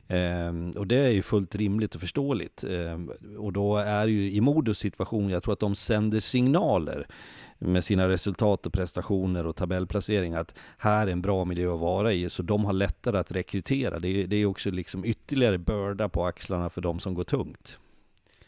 [0.08, 2.64] Ehm, och det är ju fullt rimligt och förståeligt.
[2.64, 7.06] Ehm, och då är ju i Modos situation, jag tror att de sänder signaler
[7.64, 12.12] med sina resultat och prestationer och tabellplacering att här är en bra miljö att vara
[12.12, 13.98] i, så de har lättare att rekrytera.
[13.98, 17.78] Det är, det är också liksom ytterligare börda på axlarna för de som går tungt.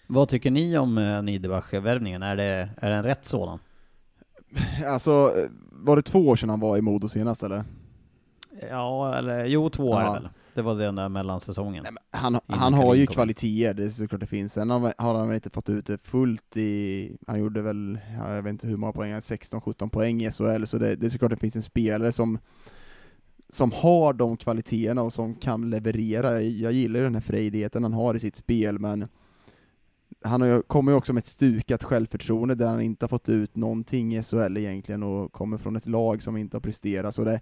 [0.06, 2.22] Vad tycker ni om eh, Niederbach-värvningen?
[2.22, 3.58] Är det, är det en rätt sådan?
[4.86, 5.32] Alltså,
[5.70, 7.64] var det två år sedan han var i Modo senast eller?
[8.70, 10.28] Ja, eller jo, två är det väl.
[10.54, 11.84] Det var den där mellansäsongen.
[11.84, 14.52] Nej, han, han har ju kvaliteter, det är såklart det finns.
[14.52, 18.50] Sen har, han inte fått ut det fullt i, han gjorde väl, ja, jag vet
[18.50, 21.56] inte hur många poäng, 16-17 poäng i SHL, så det, det är såklart det finns
[21.56, 22.38] en spelare som,
[23.48, 26.42] som har de kvaliteterna och som kan leverera.
[26.42, 29.08] Jag gillar ju den här frejdigheten han har i sitt spel, men
[30.22, 33.28] han har ju, kommer ju också med ett stukat självförtroende där han inte har fått
[33.28, 37.14] ut någonting i SHL egentligen och kommer från ett lag som inte har presterat.
[37.14, 37.40] Så det,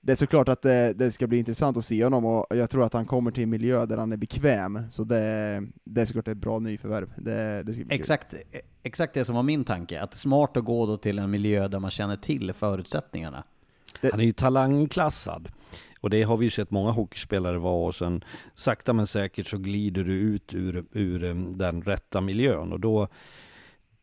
[0.00, 2.84] det är såklart att det, det ska bli intressant att se honom och jag tror
[2.84, 6.28] att han kommer till en miljö där han är bekväm, så det, det är såklart
[6.28, 7.12] ett bra nyförvärv.
[7.16, 7.86] Det, det kul.
[7.90, 8.34] Exakt,
[8.82, 10.00] exakt det som var min tanke.
[10.00, 13.44] Att det är smart att gå då till en miljö där man känner till förutsättningarna.
[14.12, 15.48] Han är ju talangklassad.
[16.00, 18.24] Och det har vi ju sett många hockeyspelare vara och sen
[18.54, 23.08] sakta men säkert så glider du ut ur, ur eh, den rätta miljön och då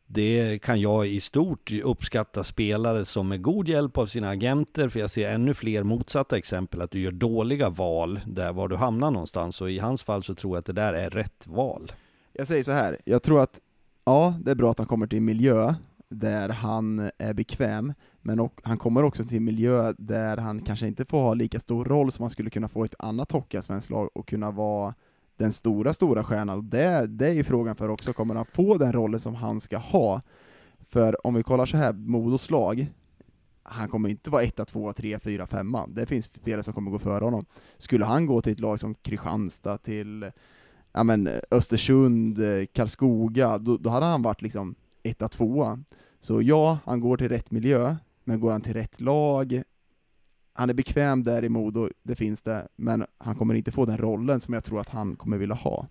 [0.06, 5.00] det kan jag i stort uppskatta spelare som med god hjälp av sina agenter, för
[5.00, 9.10] jag ser ännu fler motsatta exempel, att du gör dåliga val där var du hamnar
[9.10, 9.60] någonstans.
[9.60, 11.92] Och i hans fall så tror jag att det där är rätt val.
[12.32, 13.60] Jag säger så här, jag tror att,
[14.04, 15.74] ja, det är bra att han kommer till en miljö
[16.08, 20.86] där han är bekväm, men och, han kommer också till en miljö där han kanske
[20.86, 23.90] inte får ha lika stor roll som han skulle kunna få i ett annat hockeyallsvenskt
[23.90, 24.94] lag och kunna vara
[25.36, 26.68] den stora, stora stjärnan.
[26.68, 29.78] Det, det är ju frågan för också, kommer han få den rollen som han ska
[29.78, 30.20] ha?
[30.88, 32.86] För om vi kollar så här, Modos lag,
[33.62, 35.86] han kommer inte vara etta, tvåa, tre, fyra, femma.
[35.86, 37.46] Det finns spelare som kommer gå före honom.
[37.78, 40.30] Skulle han gå till ett lag som Kristianstad, till
[40.92, 42.38] ja, men, Östersund,
[42.72, 45.82] Karlskoga, då, då hade han varit liksom etta, tvåa.
[46.20, 49.62] Så ja, han går till rätt miljö, men går han till rätt lag,
[50.56, 53.98] han är bekväm där i Modo, det finns det, men han kommer inte få den
[53.98, 55.88] rollen som jag tror att han kommer vilja ha.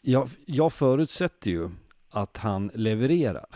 [0.00, 1.70] Jag, jag förutsätter ju
[2.10, 3.46] att han levererar.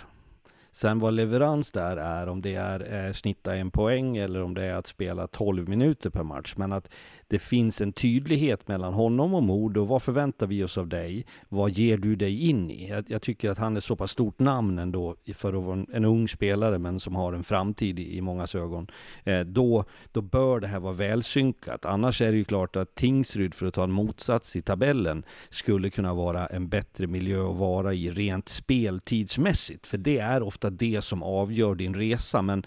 [0.73, 4.65] Sen vad leverans där är, om det är eh, snitta en poäng eller om det
[4.65, 6.55] är att spela 12 minuter per match.
[6.57, 6.89] Men att
[7.29, 9.85] det finns en tydlighet mellan honom och Modo.
[9.85, 11.27] Vad förväntar vi oss av dig?
[11.49, 12.89] Vad ger du dig in i?
[12.89, 15.87] Jag, jag tycker att han är så pass stort namn ändå för att vara en,
[15.93, 18.87] en ung spelare men som har en framtid i, i mångas ögon.
[19.25, 21.85] Eh, då, då bör det här vara välsynkat.
[21.85, 25.91] Annars är det ju klart att Tingsryd, för att ta en motsats i tabellen, skulle
[25.91, 29.87] kunna vara en bättre miljö att vara i rent speltidsmässigt.
[29.87, 32.43] För det är ofta det som avgör din resa.
[32.43, 32.67] Men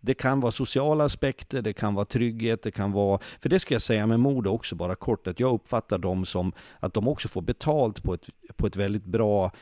[0.00, 3.20] det kan vara sociala aspekter, det kan vara trygghet, det kan vara...
[3.40, 6.52] För det ska jag säga med mode också, bara kort, att jag uppfattar dem som
[6.80, 9.52] att de också får betalt på ett, på ett väldigt bra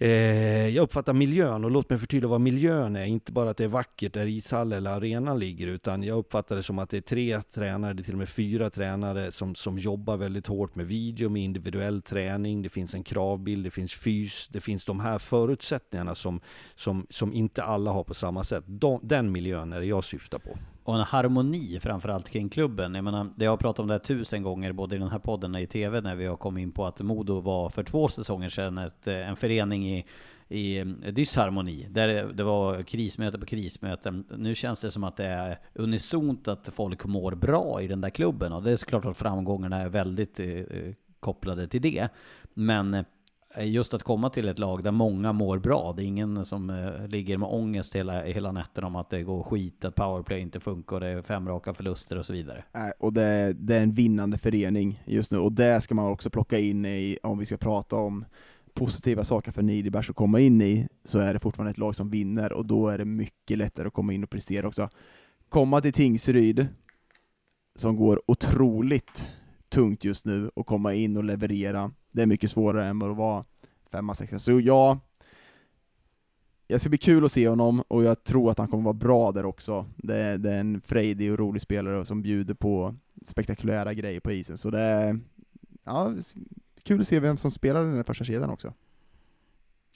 [0.00, 3.04] Eh, jag uppfattar miljön, och låt mig förtydliga vad miljön är.
[3.04, 6.62] Inte bara att det är vackert där ishall eller arenan ligger, utan jag uppfattar det
[6.62, 9.78] som att det är tre tränare, det är till och med fyra tränare som, som
[9.78, 12.62] jobbar väldigt hårt med video, med individuell träning.
[12.62, 16.40] Det finns en kravbild, det finns fys, det finns de här förutsättningarna som,
[16.74, 18.64] som, som inte alla har på samma sätt.
[18.66, 20.58] De, den miljön är det jag syftar på.
[20.88, 22.94] Och en harmoni framförallt kring klubben.
[22.94, 25.18] Jag menar, det har jag pratat om det här tusen gånger, både i den här
[25.18, 28.08] podden och i TV, när vi har kommit in på att Modo var för två
[28.08, 30.04] säsonger sedan ett, eh, en förening i,
[30.48, 31.86] i eh, dysharmoni.
[31.90, 34.24] Där det, det var krismöte på krismöten.
[34.36, 38.10] Nu känns det som att det är unisont att folk mår bra i den där
[38.10, 38.52] klubben.
[38.52, 42.08] Och det är såklart att framgångarna är väldigt eh, eh kopplade till det.
[42.54, 43.04] Men eh,
[43.56, 45.92] Eh, just att komma till ett lag där många mår bra.
[45.96, 49.42] Det är ingen som eh, ligger med ångest hela, hela natten om att det går
[49.42, 52.64] skit, att powerplay inte funkar och det är fem raka förluster och så vidare.
[52.72, 56.30] Nej, och det, det är en vinnande förening just nu, och det ska man också
[56.30, 58.24] plocka in i, om vi ska prata om
[58.74, 62.10] positiva saker för Niederbach att komma in i, så är det fortfarande ett lag som
[62.10, 64.88] vinner, och då är det mycket lättare att komma in och prestera också.
[65.48, 66.66] Komma till Tingsryd,
[67.76, 69.28] som går otroligt
[69.68, 71.90] tungt just nu och komma in och leverera.
[72.12, 73.44] Det är mycket svårare än vad det var
[73.90, 74.38] femma, sexa.
[74.38, 74.98] Så ja,
[76.66, 79.32] det ska bli kul att se honom, och jag tror att han kommer vara bra
[79.32, 79.86] där också.
[79.96, 82.94] Det är, det är en frejdig och rolig spelare som bjuder på
[83.24, 85.20] spektakulära grejer på isen, så det är
[85.84, 86.14] ja,
[86.82, 88.74] kul att se vem som spelar den första kedjan också.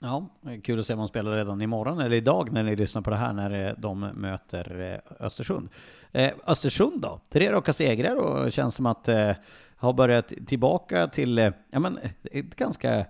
[0.05, 0.28] Ja,
[0.62, 3.16] kul att se om de spelar redan imorgon eller idag när ni lyssnar på det
[3.16, 5.68] här när eh, de möter eh, Östersund.
[6.12, 7.20] Eh, Östersund då?
[7.28, 9.34] Tre raka segrar och känns som att ha
[9.76, 13.07] har börjat tillbaka till, ja men ett ganska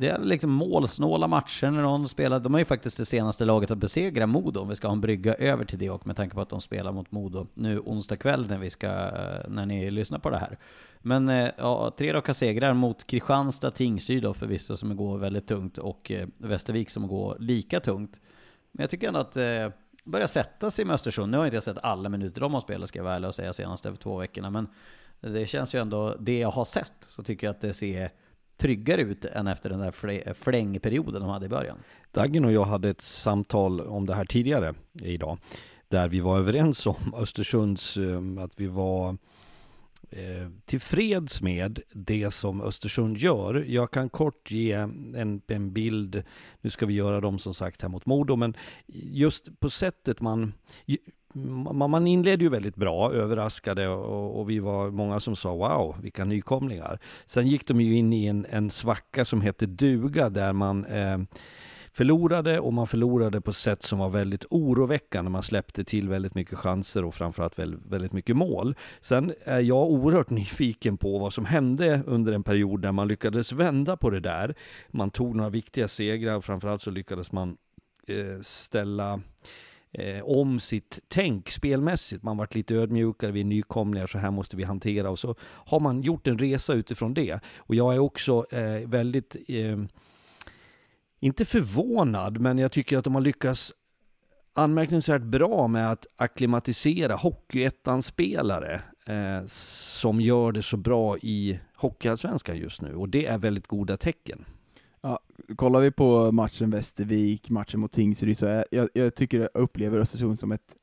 [0.00, 2.40] det är liksom målsnåla matcher när de spelar.
[2.40, 5.00] De är ju faktiskt det senaste laget att besegra Modo, om vi ska ha en
[5.00, 8.16] brygga över till det och med tanke på att de spelar mot Modo nu onsdag
[8.16, 10.58] kväll när vi ska, eh, när ni lyssnar på det här.
[10.98, 15.78] Men eh, ja, tre raka segrar mot Kristianstad, Tingsryd då förvisso som går väldigt tungt
[15.78, 18.20] och eh, Västervik som går lika tungt.
[18.72, 19.68] Men jag tycker ändå att eh,
[20.04, 21.30] börja sätta sig med Östersund.
[21.30, 23.34] Nu har jag inte sett alla minuter de har spelat ska jag vara ärlig och
[23.34, 24.68] säga senaste två veckorna, men
[25.20, 28.10] det känns ju ändå, det jag har sett så tycker jag att det ser
[28.60, 31.78] tryggare ut än efter den där flängperioden de hade i början.
[32.12, 35.38] Daggen och jag hade ett samtal om det här tidigare idag,
[35.88, 39.16] där vi var överens om Östersunds, eh, att vi var
[40.10, 43.64] eh, tillfreds med det som Östersund gör.
[43.68, 46.22] Jag kan kort ge en, en bild,
[46.60, 48.54] nu ska vi göra dem som sagt här mot Modo, men
[49.12, 50.52] just på sättet man
[51.34, 56.24] man inledde ju väldigt bra, överraskade och, och, vi var många som sa wow, vilka
[56.24, 56.98] nykomlingar.
[57.26, 61.18] Sen gick de ju in i en, en svacka som hette duga där man eh,
[61.92, 65.30] förlorade och man förlorade på sätt som var väldigt oroväckande.
[65.30, 68.76] Man släppte till väldigt mycket chanser och framförallt väldigt, väldigt mycket mål.
[69.00, 73.52] Sen är jag oerhört nyfiken på vad som hände under en period där man lyckades
[73.52, 74.54] vända på det där.
[74.88, 77.56] Man tog några viktiga segrar och framförallt så lyckades man
[78.06, 79.20] eh, ställa
[79.92, 82.22] eh, om sitt tänk spelmässigt.
[82.22, 85.10] Man varit lite ödmjukare, vi är nykomlingar, så här måste vi hantera.
[85.10, 87.40] Och så har man gjort en resa utifrån det.
[87.56, 89.78] Och jag är också eh, väldigt, eh,
[91.20, 93.72] inte förvånad, men jag tycker att de har lyckats
[94.52, 102.82] anmärkningsvärt bra med att akklimatisera Hockeyettan-spelare eh, som gör det så bra i Hockeyallsvenskan just
[102.82, 102.94] nu.
[102.94, 104.44] Och det är väldigt goda tecken.
[105.02, 105.20] Ja,
[105.56, 109.98] kollar vi på matchen Västervik, matchen mot Tingsryd, så är, jag, jag tycker jag upplever
[109.98, 110.76] Östersund som ett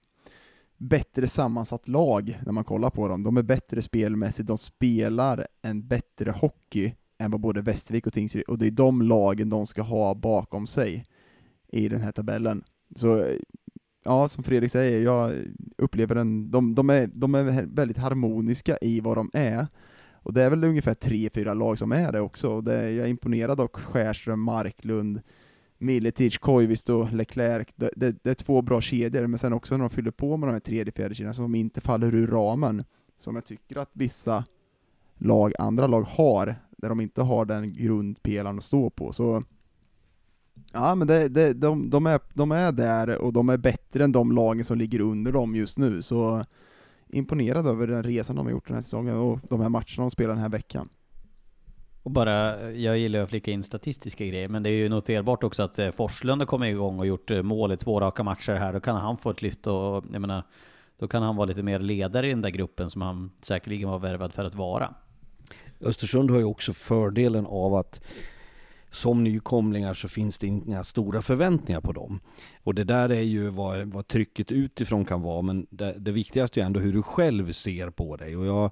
[0.78, 3.24] bättre sammansatt lag när man kollar på dem.
[3.24, 8.44] De är bättre spelmässigt, de spelar en bättre hockey än vad både Västervik och Tingsryd,
[8.44, 11.06] och det är de lagen de ska ha bakom sig
[11.68, 12.64] i den här tabellen.
[12.96, 13.26] Så
[14.04, 15.34] ja, som Fredrik säger, jag
[15.78, 19.68] upplever den, de, de, är, de är väldigt harmoniska i vad de är,
[20.28, 23.06] och det är väl ungefär tre, fyra lag som är det också, och det, jag
[23.06, 25.22] är imponerad av Skärström, Marklund,
[25.78, 27.68] Miletic, Koivisto, Leclerc.
[27.76, 30.50] Det, det, det, är två bra kedjor, men sen också när de fyller på med
[30.50, 32.84] de här tredje, fjärde kedjorna som inte faller ur ramen,
[33.18, 34.46] som jag tycker att vissa
[35.18, 39.14] lag, andra lag har, där de inte har den grundpelaren att stå på.
[39.14, 39.44] Så
[40.72, 44.12] Ja men det, det, de, de, är, de är där, och de är bättre än
[44.12, 46.46] de lagen som ligger under dem just nu, så
[47.10, 50.10] imponerad över den resan de har gjort den här säsongen och de här matcherna de
[50.10, 50.90] spelar den här veckan.
[52.04, 55.64] Och bara, jag gillar att flika in statistiska grejer, men det är ju noterbart också
[55.64, 58.74] att eh, Forslund har kommit igång och gjort eh, mål i två raka matcher här.
[58.74, 60.44] Då kan han få ett lyft och, jag menar,
[61.00, 64.00] då kan han vara lite mer ledare i den där gruppen som han säkerligen var
[64.00, 64.94] värvad för att vara.
[65.82, 68.02] Östersund har ju också fördelen av att
[68.98, 72.20] som nykomlingar så finns det inga stora förväntningar på dem.
[72.64, 76.62] Och det där är ju vad, vad trycket utifrån kan vara, men det, det viktigaste
[76.62, 78.38] är ändå hur du själv ser på dig.
[78.38, 78.72] Och jag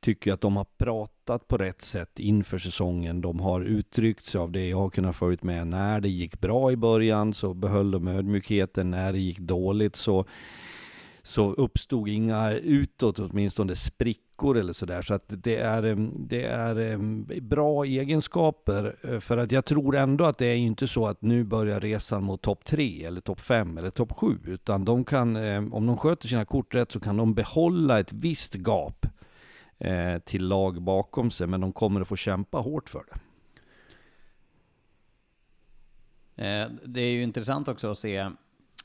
[0.00, 3.20] tycker att de har pratat på rätt sätt inför säsongen.
[3.20, 5.66] De har uttryckt sig av det jag har kunnat följa med.
[5.66, 8.90] När det gick bra i början så behöll de ödmjukheten.
[8.90, 10.24] När det gick dåligt så
[11.22, 15.02] så uppstod inga utåt åtminstone sprickor eller sådär.
[15.02, 15.82] Så att det är,
[16.28, 18.96] det är bra egenskaper.
[19.02, 22.24] Eh, för att jag tror ändå att det är inte så att nu börjar resan
[22.24, 24.38] mot topp tre eller topp fem eller topp sju.
[24.46, 25.36] Utan de kan,
[25.72, 29.06] om de sköter sina kort rätt så kan de behålla ett visst gap
[29.78, 31.46] eh, till lag bakom sig.
[31.46, 33.18] Men de kommer att få kämpa hårt för det.
[36.36, 38.30] Eh, det är ju intressant också att se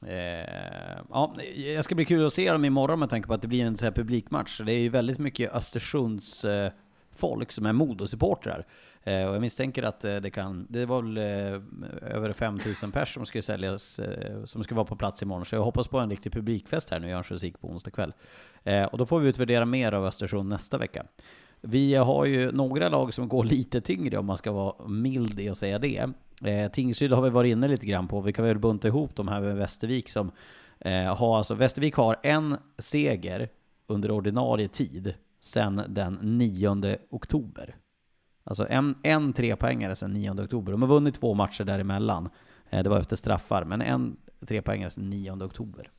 [0.07, 3.47] Eh, ja, jag ska bli kul att se dem imorgon med tanke på att det
[3.47, 4.61] blir en sån här publikmatch.
[4.65, 6.71] Det är ju väldigt mycket Östersunds eh,
[7.15, 8.65] folk som är Modosupportrar.
[9.03, 13.13] Eh, och jag misstänker att eh, det kan, det var väl eh, över 5000 pers
[13.13, 15.45] som skulle säljas, eh, som ska vara på plats imorgon.
[15.45, 18.13] Så jag hoppas på en riktig publikfest här nu i Örnsköldsvik på onsdag kväll.
[18.63, 21.05] Eh, och då får vi utvärdera mer av Östersund nästa vecka.
[21.61, 25.49] Vi har ju några lag som går lite tyngre om man ska vara mild i
[25.49, 26.09] att säga det.
[26.43, 28.21] Eh, Tingsryd har vi varit inne lite grann på.
[28.21, 30.31] Vi kan väl bunta ihop de här med Västervik som
[30.79, 33.49] eh, har alltså, Västervik har en seger
[33.87, 37.75] under ordinarie tid sedan den 9 oktober.
[38.43, 40.71] Alltså en, en trepoängare sedan 9 oktober.
[40.71, 42.29] De har vunnit två matcher däremellan.
[42.69, 45.91] Eh, det var efter straffar, men en trepoängare sedan 9 oktober.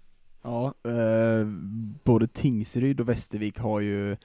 [0.43, 1.47] Ja, eh,
[2.05, 4.17] både Tingsryd och Västervik har ju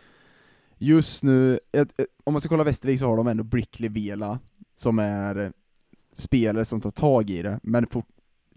[0.78, 4.40] just nu, ett, ett, om man ska kolla Västervik så har de ändå Brickley Vela,
[4.76, 5.52] som är eh,
[6.16, 8.04] spelare som tar tag i det, men for,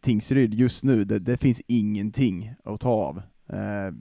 [0.01, 3.19] Tingsryd just nu, det, det, finns ingenting att ta av.
[3.49, 3.95] Eh,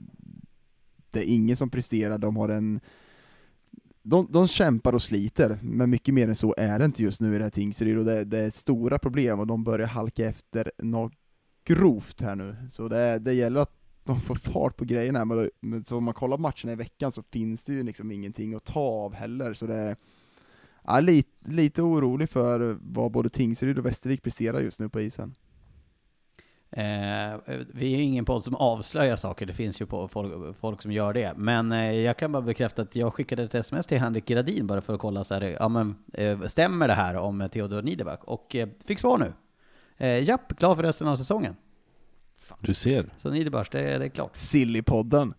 [1.10, 2.80] det är ingen som presterar, de har en
[4.02, 7.34] de, de kämpar och sliter, men mycket mer än så är det inte just nu
[7.34, 10.72] i det här Tingsryd, och det, det är stora problem och de börjar halka efter
[10.78, 11.12] något
[11.64, 12.56] grovt här nu.
[12.70, 13.79] Så det, det gäller att
[14.10, 17.22] de får fart på grejerna, men, men så om man kollar matcherna i veckan så
[17.22, 19.96] finns det ju liksom ingenting att ta av heller, så det är
[20.84, 25.34] ja, lite, lite orolig för vad både Tingsryd och Västervik presterar just nu på isen.
[26.72, 27.36] Eh,
[27.74, 30.92] vi är ju ingen podd som avslöjar saker, det finns ju på folk, folk som
[30.92, 31.32] gör det.
[31.36, 34.80] Men eh, jag kan bara bekräfta att jag skickade ett sms till Henrik Gradin bara
[34.80, 38.20] för att kolla så här, ja men eh, stämmer det här om Theodor Niederbach?
[38.24, 39.32] Och eh, fick svar nu.
[39.96, 41.56] Eh, japp, klar för resten av säsongen.
[42.60, 43.06] Du ser.
[43.16, 44.36] Så Niederbach, det, det är klart.
[44.36, 45.34] Sillypodden.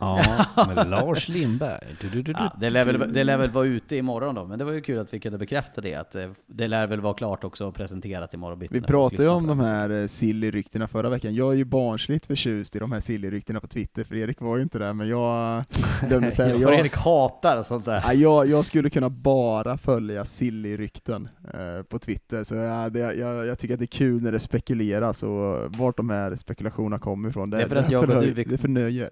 [0.00, 0.44] Ja,
[0.74, 1.96] med Lars Lindberg.
[2.00, 4.58] Du, du, du, ja, det, lär väl, det lär väl vara ute imorgon då, men
[4.58, 7.14] det var ju kul att vi kunde bekräfta det, att eh, det lär väl vara
[7.14, 8.74] klart också och presenterat imorgon bitti.
[8.74, 11.34] Vi pratade ju om de här eh, silly-ryktena förra veckan.
[11.34, 14.62] Jag är ju barnsligt förtjust i de här silly-ryktena på Twitter, för Erik var ju
[14.62, 15.64] inte där, men jag...
[16.10, 18.02] jag säga, jag, Erik hatar sånt där.
[18.06, 23.46] Ja, jag, jag skulle kunna bara följa silly-rykten eh, på Twitter, så jag, det, jag,
[23.46, 27.28] jag, tycker att det är kul när det spekuleras, och vart de här spekulationerna kommer
[27.28, 27.50] ifrån.
[27.50, 28.34] Det, det är för att jag och du...
[28.34, 29.10] Det är för nöje.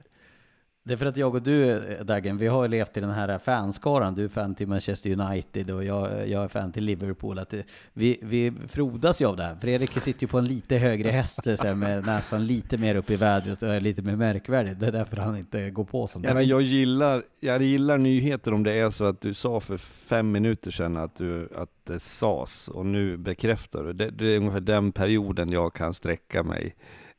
[0.87, 4.15] Det är för att jag och du, Dagen, vi har levt i den här fanskaran.
[4.15, 7.39] Du är fan till Manchester United och jag, jag är fan till Liverpool.
[7.39, 7.61] Att eh,
[7.93, 9.57] vi, vi frodas ju av det här.
[9.61, 13.11] Fredrik sitter ju på en lite högre häst så här, med näsan lite mer upp
[13.11, 14.77] i vädret och är lite mer märkvärdig.
[14.77, 18.53] Det är därför han inte går på sånt ja, men jag, gillar, jag gillar nyheter
[18.53, 22.01] om det är så att du sa för fem minuter sedan att, du, att det
[22.01, 23.93] sas och nu bekräftar du.
[23.93, 26.75] Det, det är ungefär den perioden jag kan sträcka mig.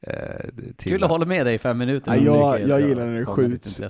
[0.07, 2.15] Eh, Kul att hålla med dig i fem minuter.
[2.15, 3.81] Ja, jag, jag gillar när det skjuts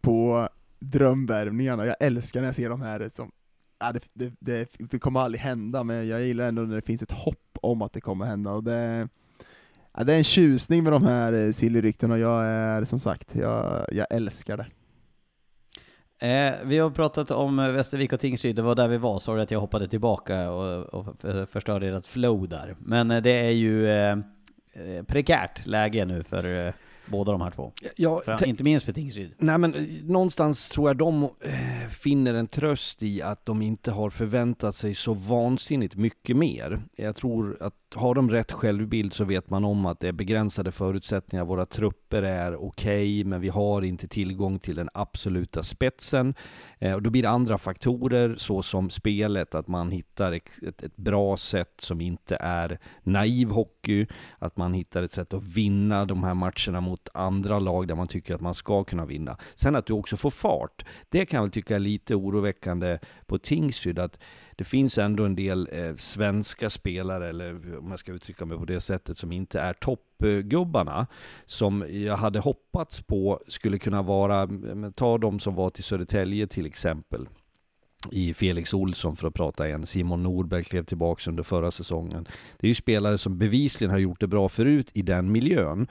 [0.00, 0.48] på
[0.78, 3.32] drömvärvningarna, jag älskar när jag ser de här som
[3.78, 7.02] Ja, det, det, det, det, kommer aldrig hända, men jag gillar ändå när det finns
[7.02, 8.52] ett hopp om att det kommer hända.
[8.52, 9.08] Och det,
[9.96, 13.34] ja, det är en tjusning med de här eh, silly och jag är som sagt,
[13.34, 14.66] jag, jag älskar det.
[16.26, 19.50] Eh, vi har pratat om Västervik och Tingsryd, det var där vi var, sorry att
[19.50, 21.16] jag hoppade tillbaka och, och
[21.48, 22.76] förstörde ert flow där.
[22.78, 24.18] Men eh, det är ju eh, Eh,
[24.78, 26.72] Eh, prekärt läge nu för eh,
[27.06, 27.72] båda de här två.
[27.96, 29.34] Ja, för, inte minst för Tingsryd.
[29.38, 33.90] Nej men eh, någonstans tror jag de eh, finner en tröst i att de inte
[33.90, 36.82] har förväntat sig så vansinnigt mycket mer.
[36.96, 40.72] Jag tror att har de rätt självbild så vet man om att det är begränsade
[40.72, 41.44] förutsättningar.
[41.44, 46.34] Våra trupper är okej, okay, men vi har inte tillgång till den absoluta spetsen.
[46.78, 50.96] Eh, och då blir det andra faktorer såsom spelet, att man hittar ett, ett, ett,
[50.96, 54.06] bra sätt som inte är naiv hockey,
[54.38, 58.06] att man hittar ett sätt att vinna de här matcherna mot andra lag där man
[58.06, 59.36] tycker att man ska kunna vinna.
[59.54, 63.38] Sen att du också får fart, det kan jag väl tycka är lite oroväckande på
[63.38, 64.18] Tingsryd, att
[64.56, 68.64] det finns ändå en del eh, svenska spelare, eller om jag ska uttrycka mig på
[68.64, 71.06] det sättet, som inte är toppgubbarna.
[71.46, 76.46] Som jag hade hoppats på skulle kunna vara, mm, ta de som var till Södertälje
[76.46, 77.28] till exempel
[78.10, 79.86] i Felix Olsson för att prata igen.
[79.86, 82.28] Simon Norberg klev tillbaka under förra säsongen.
[82.58, 85.86] Det är ju spelare som bevisligen har gjort det bra förut i den miljön.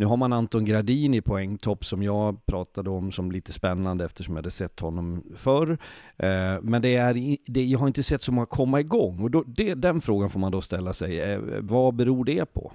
[0.00, 4.34] Nu har man Anton Gradin i poängtopp som jag pratade om som lite spännande eftersom
[4.34, 5.78] jag hade sett honom förr.
[6.16, 9.44] Eh, men det är, det, jag har inte sett så många komma igång och då,
[9.46, 11.20] det, den frågan får man då ställa sig.
[11.20, 12.72] Eh, vad beror det på?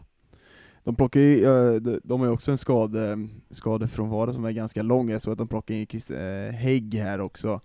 [0.83, 5.09] De plockar ju, eh, de har ju också en skade, skadefrånvaro som är ganska lång,
[5.09, 6.11] jag såg att de plockar in Chris
[6.51, 7.61] Hägg här också.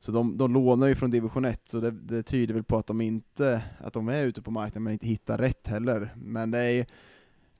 [0.00, 2.86] Så de, de lånar ju från division 1, så det, det, tyder väl på att
[2.86, 6.14] de inte, att de är ute på marknaden men inte hittar rätt heller.
[6.16, 6.86] Men det är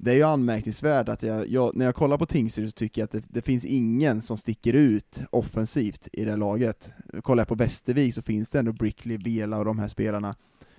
[0.03, 3.05] det är ju anmärkningsvärt att jag, jag när jag kollar på Tingsryd så tycker jag
[3.05, 6.92] att det, det, finns ingen som sticker ut offensivt i det laget.
[7.22, 10.34] Kollar jag på Västervik så finns det ändå Brickley, Vela och de här spelarna.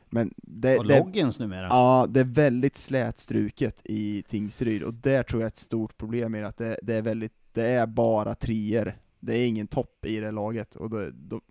[0.10, 1.68] Men det, och Loggins numera.
[1.68, 6.44] Ja, det är väldigt slätstruket i Tingsryd, och där tror jag ett stort problem är
[6.44, 8.98] att det, det, är väldigt, det är bara trier.
[9.20, 11.42] Det är ingen topp i det laget, och då, då,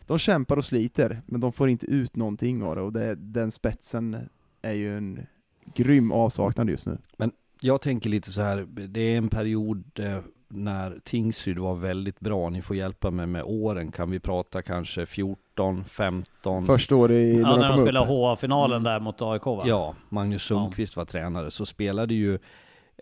[0.00, 3.50] de kämpar och sliter, men de får inte ut någonting av det, och det, den
[3.50, 4.16] spetsen
[4.62, 5.26] är ju en
[5.74, 6.98] grym avsaknad just nu.
[7.16, 12.20] Men jag tänker lite så här, det är en period eh, när Tingsryd var väldigt
[12.20, 12.50] bra.
[12.50, 13.92] Ni får hjälpa mig med åren.
[13.92, 16.66] Kan vi prata kanske 14, 15?
[16.66, 19.62] Första året i, Ja, när de, spelade HA-finalen där mot AIK va?
[19.66, 21.00] Ja, Magnus Sundqvist ja.
[21.00, 21.50] var tränare.
[21.50, 22.34] Så spelade ju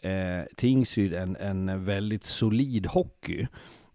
[0.03, 3.47] eh, Tingsryd en, en väldigt solid hockey.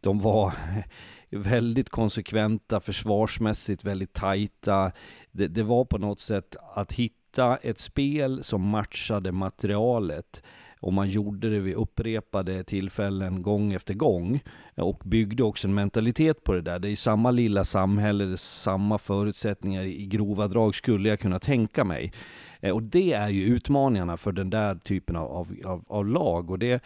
[0.02, 0.54] De var
[1.30, 4.92] väldigt konsekventa, försvarsmässigt väldigt tajta.
[5.32, 10.44] Det, det var på något sätt att hitta ett spel som matchade materialet
[10.82, 14.40] och man gjorde det vid upprepade tillfällen gång efter gång
[14.76, 16.80] och byggde också en mentalitet på det där.
[16.80, 21.40] Det är samma lilla samhälle, det är samma förutsättningar i grova drag skulle jag kunna
[21.40, 22.14] tänka mig.
[22.60, 26.52] Eh, och det är ju utmaningarna för den där typen av, av, av lag.
[26.52, 26.84] Och det,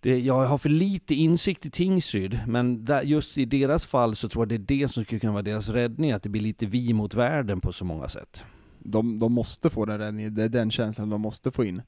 [0.00, 4.28] det, jag har för lite insikt i Tingsryd, men där, just i deras fall så
[4.28, 6.66] tror jag det är det som skulle kunna vara deras räddning, att det blir lite
[6.66, 8.44] vi mot världen på så många sätt.
[8.84, 11.82] De, de måste få den räddningen, det är den känslan de måste få in.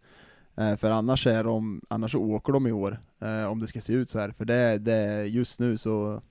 [0.57, 3.93] Eh, för annars, är de, annars åker de i år, eh, om det ska se
[3.93, 4.31] ut så här.
[4.31, 6.23] För det, det just nu så,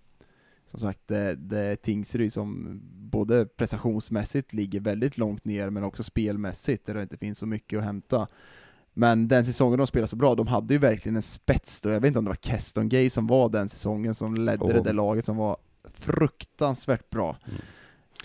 [0.65, 6.03] som sagt, det, det är Tingsryd som både prestationsmässigt ligger väldigt långt ner, men också
[6.03, 8.27] spelmässigt, där det inte finns så mycket att hämta.
[8.93, 12.01] Men den säsongen de spelade så bra, de hade ju verkligen en spets då, jag
[12.01, 14.73] vet inte om det var Keston Gay som var den säsongen som ledde oh.
[14.73, 15.57] det där laget som var
[15.93, 17.37] fruktansvärt bra.
[17.45, 17.61] Mm.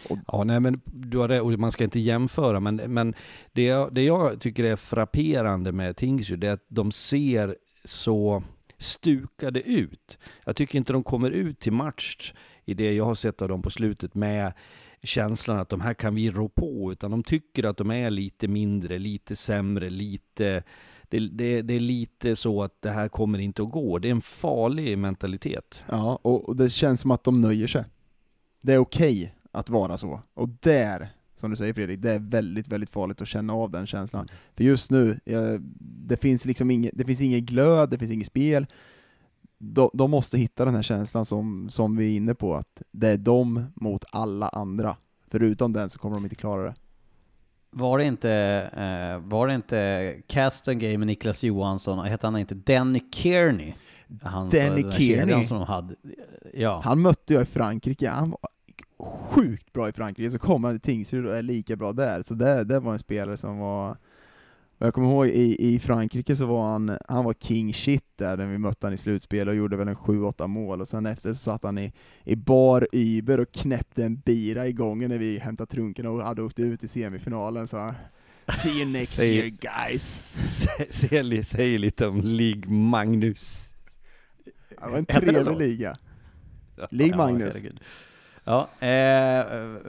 [0.09, 0.19] Och...
[0.27, 3.15] Ja, nej men du har det, och man ska inte jämföra, men, men
[3.53, 8.43] det, jag, det jag tycker är frapperande med Tingsryd, är att de ser så
[8.79, 10.19] stukade ut.
[10.45, 12.33] Jag tycker inte de kommer ut till match
[12.65, 14.53] i det jag har sett av dem på slutet med
[15.03, 18.49] känslan att de här kan vi rå på, utan de tycker att de är lite
[18.49, 20.63] mindre, lite sämre, lite
[21.09, 23.99] det, det, det, är lite så att det här kommer inte att gå.
[23.99, 25.85] Det är en farlig mentalitet.
[25.89, 27.85] Ja, och, och det känns som att de nöjer sig.
[28.61, 30.21] Det är okej okay att vara så.
[30.35, 33.87] Och där, som du säger Fredrik, det är väldigt, väldigt farligt att känna av den
[33.87, 34.23] känslan.
[34.23, 34.35] Mm.
[34.57, 35.21] För just nu,
[35.81, 38.67] det finns liksom inget, det finns ingen glöd, det finns inget spel.
[39.59, 43.09] De, de, måste hitta den här känslan som, som vi är inne på, att det
[43.09, 44.97] är de mot alla andra.
[45.31, 46.75] Förutom den så kommer de inte klara det.
[47.71, 48.31] Var det inte,
[48.77, 53.75] eh, var det inte Caston Game med Niklas Johansson, och hette han inte Danny Kearney?
[54.23, 55.45] Hans, Danny Kearney?
[55.45, 55.95] Som de hade.
[56.55, 56.81] Ja.
[56.85, 58.39] Han mötte jag i Frankrike, han var
[59.05, 62.23] sjukt bra i Frankrike, så kommer han till Tingsryd och är lika bra där.
[62.23, 63.97] Så det, det var en spelare som var
[64.81, 68.37] och jag kommer ihåg i, i Frankrike så var han, han var king shit där
[68.37, 71.33] när vi mötte han i slutspel och gjorde väl en 7-8 mål och sen efter
[71.33, 71.93] så satt han i,
[72.25, 76.43] i bar Uber och knäppte en bira i gången när vi hämtade trunken och hade
[76.43, 77.95] åkt ut i semifinalen så
[78.53, 80.05] See you next säg, year guys!
[80.91, 83.75] Säg, säg lite om Lig Magnus.
[84.69, 85.97] Det var en trevlig liga.
[86.91, 87.63] Lig Magnus.
[87.63, 87.71] Ja,
[88.51, 89.45] Ja, eh,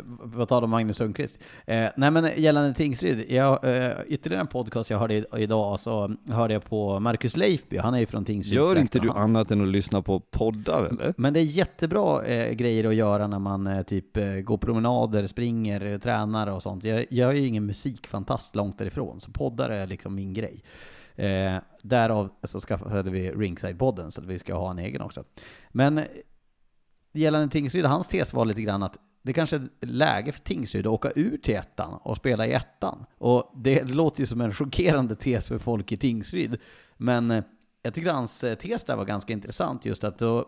[0.08, 1.40] vad talar om Magnus Sundqvist?
[1.66, 6.54] Eh, nej men gällande Tingsryd, jag, eh, ytterligare en podcast jag hörde idag så hörde
[6.54, 8.56] jag på Marcus Leifby, han är ju från Tingsryd.
[8.56, 11.14] Gör inte du annat än att lyssna på poddar eller?
[11.18, 15.28] Men det är jättebra eh, grejer att göra när man eh, typ eh, går promenader,
[15.28, 16.84] springer, eh, tränar och sånt.
[16.84, 20.64] Jag, jag är ju ingen musikfantast långt därifrån, så poddar är liksom min grej.
[21.16, 25.24] Eh, därav så skaffade vi Ringside-podden, så att vi ska ha en egen också.
[25.72, 26.02] Men
[27.20, 30.94] gällande Tingsryd, hans tes var lite grann att det kanske är läge för Tingsryd att
[30.94, 33.06] åka ur till ettan och spela i ettan.
[33.18, 36.58] Och det, låter ju som en chockerande tes för folk i Tingsryd.
[36.98, 37.44] Men eh,
[37.84, 40.46] jag tyckte hans eh, tes där var ganska intressant just att då,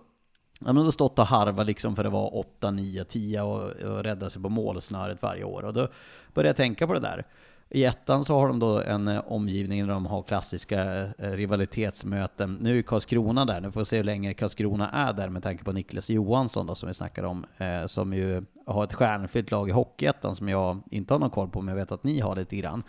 [0.59, 4.03] ja, men då stått och harva liksom för det var 8, 9, 10 och, och
[4.03, 5.65] rädda sig på målsnöret varje år.
[5.65, 5.87] Och då
[6.33, 7.25] började jag tänka på det där.
[7.73, 12.57] I ettan så har de då en eh, omgivning där de har klassiska eh, rivalitetsmöten.
[12.61, 15.63] Nu är Karlskrona där, nu får vi se hur länge Karlskrona är där med tanke
[15.63, 19.69] på Niklas Johansson då som vi snackar om, eh, som ju har ett stjärnfyllt lag
[19.69, 22.35] i Hockeyettan som jag inte har någon koll på, men jag vet att ni har
[22.35, 22.83] lite grann.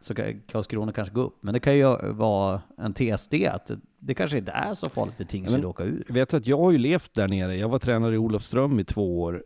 [0.00, 0.14] så
[0.52, 4.38] Karlskrona kanske gå upp, men det kan ju vara en tes det, att det kanske
[4.38, 6.04] inte är så farligt för Tingsryd att åka ur.
[6.08, 8.84] Vet du att jag har ju levt där nere, jag var tränare i Olofström i
[8.84, 9.44] två år,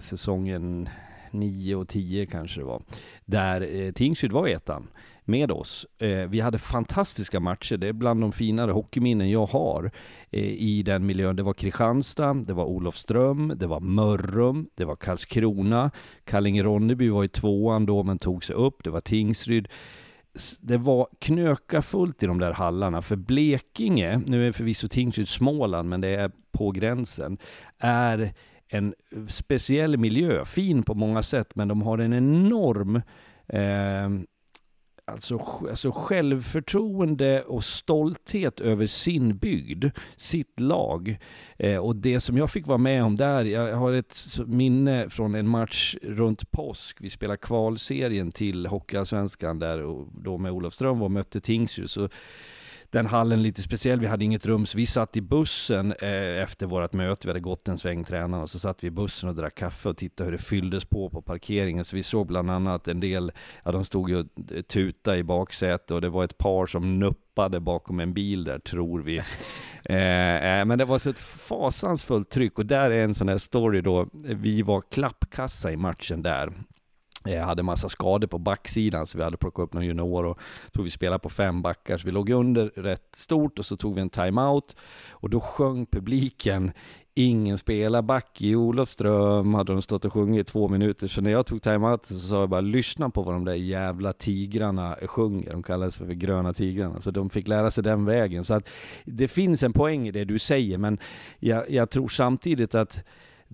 [0.00, 0.88] säsongen
[1.34, 2.82] 9 och 10 kanske det var,
[3.24, 4.88] där eh, Tingsryd var ettan
[5.24, 5.86] med oss.
[5.98, 9.90] Eh, vi hade fantastiska matcher, det är bland de finare hockeyminnen jag har
[10.30, 11.36] eh, i den miljön.
[11.36, 15.90] Det var Kristianstad, det var Olofström, det var Mörrum, det var Karlskrona,
[16.24, 19.68] Kallinge-Ronneby var i tvåan då men tog sig upp, det var Tingsryd
[20.60, 25.88] det var knöka fullt i de där hallarna, för Blekinge, nu är förvisso Tingsryd Småland,
[25.88, 27.38] men det är på gränsen,
[27.78, 28.34] är
[28.74, 28.94] en
[29.28, 32.96] speciell miljö, fin på många sätt, men de har en enorm
[33.48, 34.08] eh,
[35.04, 35.38] alltså,
[35.70, 39.84] alltså självförtroende och stolthet över sin bygd,
[40.16, 41.18] sitt lag.
[41.58, 45.34] Eh, och det som jag fick vara med om där, jag har ett minne från
[45.34, 46.96] en match runt påsk.
[47.00, 51.90] Vi spelade kvalserien till Hockeyallsvenskan där och då med Olofström och mötte Tingsryd
[52.94, 54.00] den hallen lite speciell.
[54.00, 57.26] Vi hade inget rum, så vi satt i bussen eh, efter vårt möte.
[57.26, 59.88] Vi hade gått en sväng tränarna och så satt vi i bussen och drack kaffe
[59.88, 61.84] och tittade hur det fylldes på på parkeringen.
[61.84, 63.32] Så vi såg bland annat en del,
[63.64, 64.26] ja de stod ju och
[64.68, 68.58] tutade i baksätet och det var ett par som nupp stoppade bakom en bil där,
[68.58, 69.22] tror vi.
[69.86, 73.38] Eh, eh, men det var så ett fasansfullt tryck och där är en sån här
[73.38, 74.08] story då.
[74.12, 76.52] Vi var klappkassa i matchen där.
[77.24, 80.38] Jag hade massa skador på backsidan så vi hade plockat upp någon junior och
[80.72, 81.98] tog vi spela på fem backar.
[81.98, 84.76] Så vi låg under rätt stort och så tog vi en timeout
[85.10, 86.72] och då sjöng publiken
[87.16, 91.06] Ingen spelar back i Olofström, hade de stått och sjungit i två minuter.
[91.06, 94.12] Så när jag tog timeout så sa jag bara lyssna på vad de där jävla
[94.12, 95.52] tigrarna sjunger.
[95.52, 97.00] De kallades för gröna tigrarna.
[97.00, 98.44] Så de fick lära sig den vägen.
[98.44, 98.68] Så att
[99.04, 100.98] det finns en poäng i det du säger, men
[101.38, 103.04] jag, jag tror samtidigt att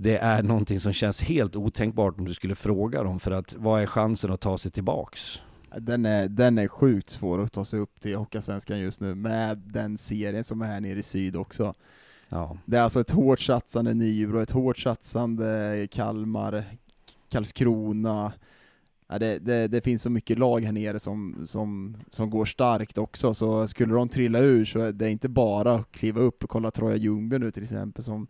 [0.03, 3.83] det är någonting som känns helt otänkbart om du skulle fråga dem, för att vad
[3.83, 5.41] är chansen att ta sig tillbaks?
[5.79, 9.59] Den är, den är sjukt svår att ta sig upp till Hockeyallsvenskan just nu, med
[9.59, 11.75] den serien som är här nere i syd också.
[12.29, 12.59] Ja.
[12.65, 16.65] Det är alltså ett hårt satsande Nybro, ett hårt satsande Kalmar,
[17.29, 18.33] Karlskrona.
[19.09, 22.99] Ja, det, det, det, finns så mycket lag här nere som, som, som går starkt
[22.99, 26.51] också, så skulle de trilla ur så är det inte bara att kliva upp och
[26.51, 28.27] kolla Troja Ljungby nu till exempel, som,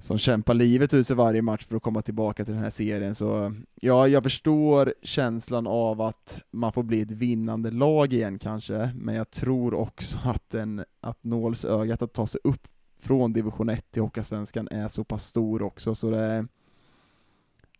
[0.00, 3.14] som kämpar livet ur sig varje match för att komma tillbaka till den här serien.
[3.14, 8.90] Så ja, jag förstår känslan av att man får bli ett vinnande lag igen kanske,
[8.94, 12.68] men jag tror också att, den, att nålsögat att ta sig upp
[13.00, 16.46] från division 1 till Hockeyallsvenskan är så pass stor också, så det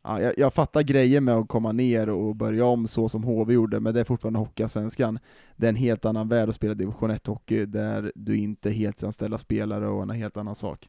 [0.02, 3.52] ja, jag, jag fattar grejen med att komma ner och börja om så som HV
[3.54, 5.18] gjorde, men det är fortfarande Hockeyallsvenskan.
[5.56, 9.38] Det är en helt annan värld att spela division 1-hockey, där du inte är heltidsanställda
[9.38, 10.88] spelare och en helt annan sak.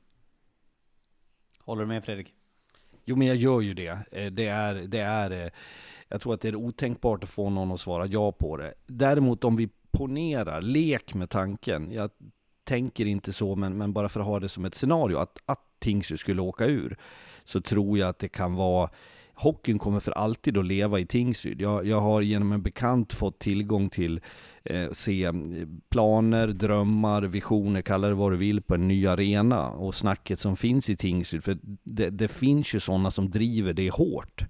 [1.70, 2.34] Håller du med Fredrik?
[3.06, 3.98] Jo men jag gör ju det.
[4.12, 5.50] Eh, det är, det är, eh,
[6.08, 8.74] jag tror att det är otänkbart att få någon att svara ja på det.
[8.88, 11.92] Däremot om vi ponerar, lek med tanken.
[11.92, 12.10] Jag
[12.64, 15.60] tänker inte så, men, men bara för att ha det som ett scenario, att, att
[15.80, 16.98] Tingsryd skulle åka ur,
[17.46, 18.90] så tror jag att det kan vara
[19.40, 21.62] Hockeyn kommer för alltid att leva i Tingsryd.
[21.62, 24.22] Jag, jag har genom en bekant fått tillgång till
[24.64, 25.34] eh, se eh,
[25.90, 30.56] planer, drömmar, visioner, kalla det vad du vill, på en ny arena och snacket som
[30.56, 31.44] finns i Tingsryd.
[31.44, 34.44] För det, det finns ju sådana som driver det hårt.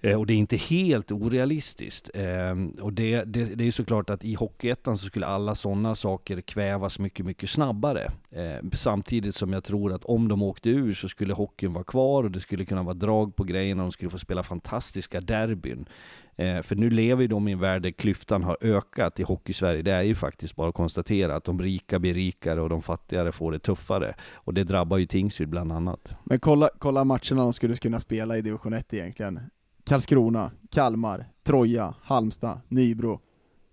[0.00, 2.10] Eh, och det är inte helt orealistiskt.
[2.14, 6.40] Ehm, och det, det, det är såklart att i Hockeyettan så skulle alla sådana saker
[6.40, 8.10] kvävas mycket, mycket snabbare.
[8.30, 12.24] Ehm, samtidigt som jag tror att om de åkte ur så skulle hockeyn vara kvar
[12.24, 15.88] och det skulle kunna vara drag på grejerna och de skulle få spela fantastiska derbyn.
[16.36, 19.82] Ehm, för nu lever ju de i en värld där klyftan har ökat i Hockeysverige.
[19.82, 23.32] Det är ju faktiskt bara att konstatera att de rika blir rikare och de fattigare
[23.32, 24.14] får det tuffare.
[24.34, 26.12] Och det drabbar ju Tingsryd bland annat.
[26.24, 29.40] Men kolla, kolla matcherna de skulle kunna spela i division 1 egentligen.
[29.88, 33.20] Karlskrona, Kalmar, Troja, Halmstad, Nybro,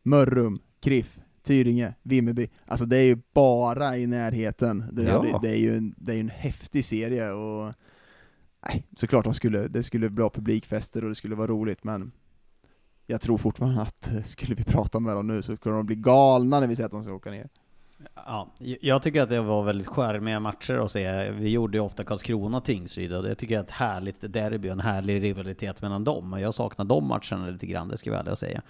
[0.03, 2.49] Mörrum, Kriff, Tyringe, Vimmerby.
[2.65, 4.83] Alltså det är ju bara i närheten.
[4.91, 5.39] Det, ja.
[5.41, 7.73] det är ju en, det är en häftig serie och
[8.67, 12.11] nej, såklart de skulle, det skulle bli bra publikfester och det skulle vara roligt, men
[13.05, 16.59] jag tror fortfarande att skulle vi prata med dem nu så skulle de bli galna
[16.59, 17.49] när vi säger att de ska åka ner.
[18.15, 18.51] Ja,
[18.81, 21.31] jag tycker att det var väldigt skärmiga matcher att se.
[21.31, 24.71] Vi gjorde ju ofta Karlskrona Tingsryd och det tycker jag är ett härligt derby, och
[24.71, 26.33] en härlig rivalitet mellan dem.
[26.33, 28.61] Och jag saknar de matcherna lite grann, det ska jag ärligt säga.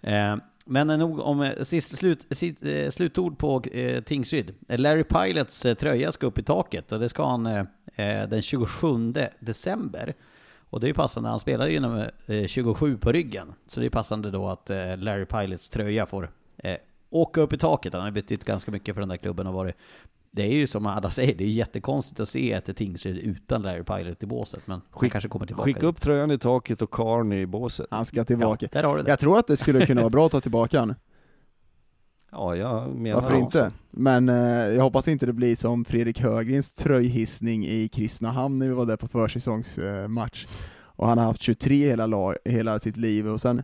[0.00, 3.62] Eh, men nog om eh, sist, slut, sist, eh, slutord på
[4.04, 4.54] Tingsryd.
[4.68, 7.66] Larry Pilots tröja ska upp i taket och det ska han
[8.28, 10.14] den 27 december.
[10.70, 12.10] Och det är ju passande, han spelar ju nummer
[12.46, 13.52] 27 på ryggen.
[13.66, 16.30] Så det är passande då att Larry Pilots tröja får
[17.10, 17.92] åka upp i taket.
[17.92, 19.76] Han har betytt ganska mycket för den där klubben och varit
[20.32, 23.84] det är ju som alla säger, det är jättekonstigt att se ett Tingsryd utan Larry
[23.84, 25.64] Pilot i båset, men Skick, kanske kommer tillbaka.
[25.64, 27.86] Skicka upp tröjan i taket och karn i båset.
[27.90, 28.68] Han ska tillbaka.
[28.72, 29.10] Ja, där har du det.
[29.10, 30.96] Jag tror att det skulle kunna vara bra att ta tillbaka honom.
[32.32, 33.66] Ja, jag menar Varför inte?
[33.66, 33.76] Också.
[33.90, 38.74] Men eh, jag hoppas inte det blir som Fredrik Högrins tröjhissning i Kristinehamn när vi
[38.74, 40.44] var där på försäsongsmatch.
[40.44, 40.50] Eh,
[40.82, 43.62] och han har haft 23 hela, lag, hela sitt liv, och sen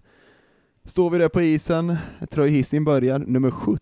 [0.87, 1.97] Står vi där på isen,
[2.31, 3.81] tröjhissning börjar, nummer 17.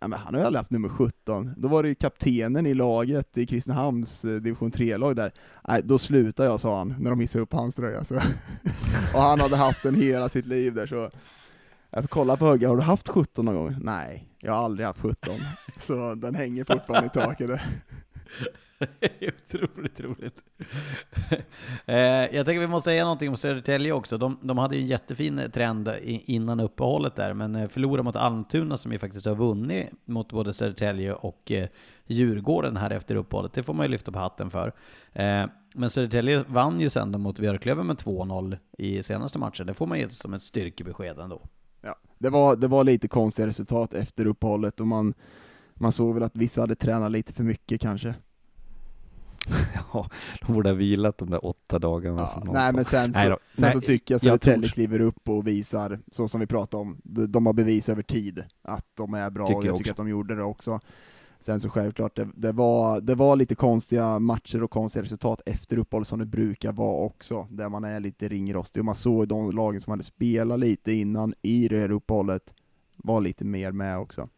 [0.00, 1.54] Ja, men han har ju aldrig haft nummer 17.
[1.56, 5.32] Då var det ju kaptenen i laget i Kristinehamns eh, division 3-lag där.
[5.68, 8.04] Nej, då slutar jag, sa han, när de hissade upp hans tröja.
[8.04, 8.14] Så.
[9.14, 11.10] och han hade haft den hela sitt liv där, så
[11.90, 13.76] jag får kolla på Högga, har du haft 17 någon gång?
[13.80, 15.34] Nej, jag har aldrig haft 17.
[15.78, 17.60] Så den hänger fortfarande i taket.
[19.20, 20.36] Otroligt roligt.
[21.86, 24.18] eh, jag tänker vi måste säga någonting om Södertälje också.
[24.18, 28.76] De, de hade ju en jättefin trend innan uppehållet där, men eh, förlorade mot Almtuna
[28.76, 31.68] som ju faktiskt har vunnit mot både Södertälje och eh,
[32.06, 33.52] Djurgården här efter uppehållet.
[33.52, 34.72] Det får man ju lyfta på hatten för.
[35.12, 39.66] Eh, men Södertälje vann ju sen mot Björklöven med 2-0 i senaste matchen.
[39.66, 41.42] Det får man ju som ett styrkebesked ändå.
[41.80, 45.14] Ja, det var, det var lite konstiga resultat efter uppehållet och man,
[45.78, 48.14] man såg väl att vissa hade tränat lite för mycket kanske.
[49.92, 50.10] Ja,
[50.46, 52.20] de borde ha vilat de där åtta dagarna.
[52.20, 52.76] Ja, som nej sa.
[52.76, 53.38] men sen så, Nej då.
[53.54, 57.00] sen Nej, så tycker jag Södertälje kliver upp och visar, så som vi pratade om,
[57.02, 59.96] de, har bevis över tid att de är bra, Tycker och jag jag tycker att
[59.96, 60.80] de gjorde det också.
[61.40, 65.78] Sen så självklart, det, det, var, det var lite konstiga matcher och konstiga resultat efter
[65.78, 69.50] uppehåll som det brukar vara också, där man är lite ringrostig, och man såg de
[69.50, 72.54] lagen som hade spelat lite innan i det här uppehållet,
[72.96, 74.28] var lite mer med också.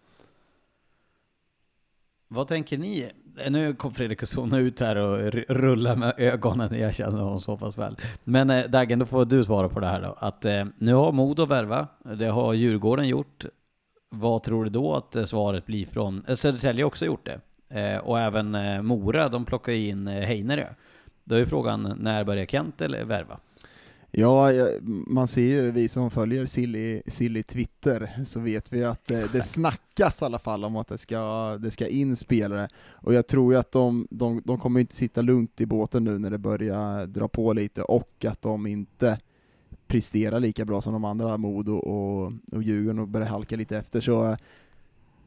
[2.33, 3.11] Vad tänker ni?
[3.49, 7.41] Nu kom Fredrik och zona ut här och r- rulla med ögonen, jag känner honom
[7.41, 7.97] så pass väl.
[8.25, 10.17] Men eh, Dagen, då får du svara på det här då.
[10.19, 11.87] Att eh, nu har Modo värva,
[12.17, 13.45] det har Djurgården gjort.
[14.11, 17.41] Vad tror du då att eh, svaret blir från, eh, Södertälje har också gjort det.
[17.81, 20.67] Eh, och även eh, Mora, de plockar ju in eh, Heinerö.
[21.25, 23.39] Då är frågan, när börjar Kent eller värva?
[24.13, 24.53] Ja,
[25.07, 29.43] man ser ju, vi som följer Silly, Silly Twitter, så vet vi att det, det
[29.43, 32.69] snackas i alla fall om att det ska, det ska in spelare.
[32.91, 36.19] Och jag tror ju att de, de, de kommer inte sitta lugnt i båten nu
[36.19, 39.19] när det börjar dra på lite, och att de inte
[39.87, 44.01] presterar lika bra som de andra, Modo och, och Djurgården, och börjar halka lite efter.
[44.01, 44.37] Så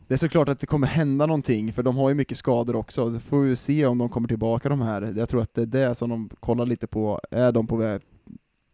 [0.08, 3.10] det är såklart att det kommer hända någonting, för de har ju mycket skador också.
[3.10, 5.14] Då får vi se om de kommer tillbaka de här.
[5.18, 7.22] Jag tror att det är det som de kollar lite på.
[7.32, 8.02] Är de på väg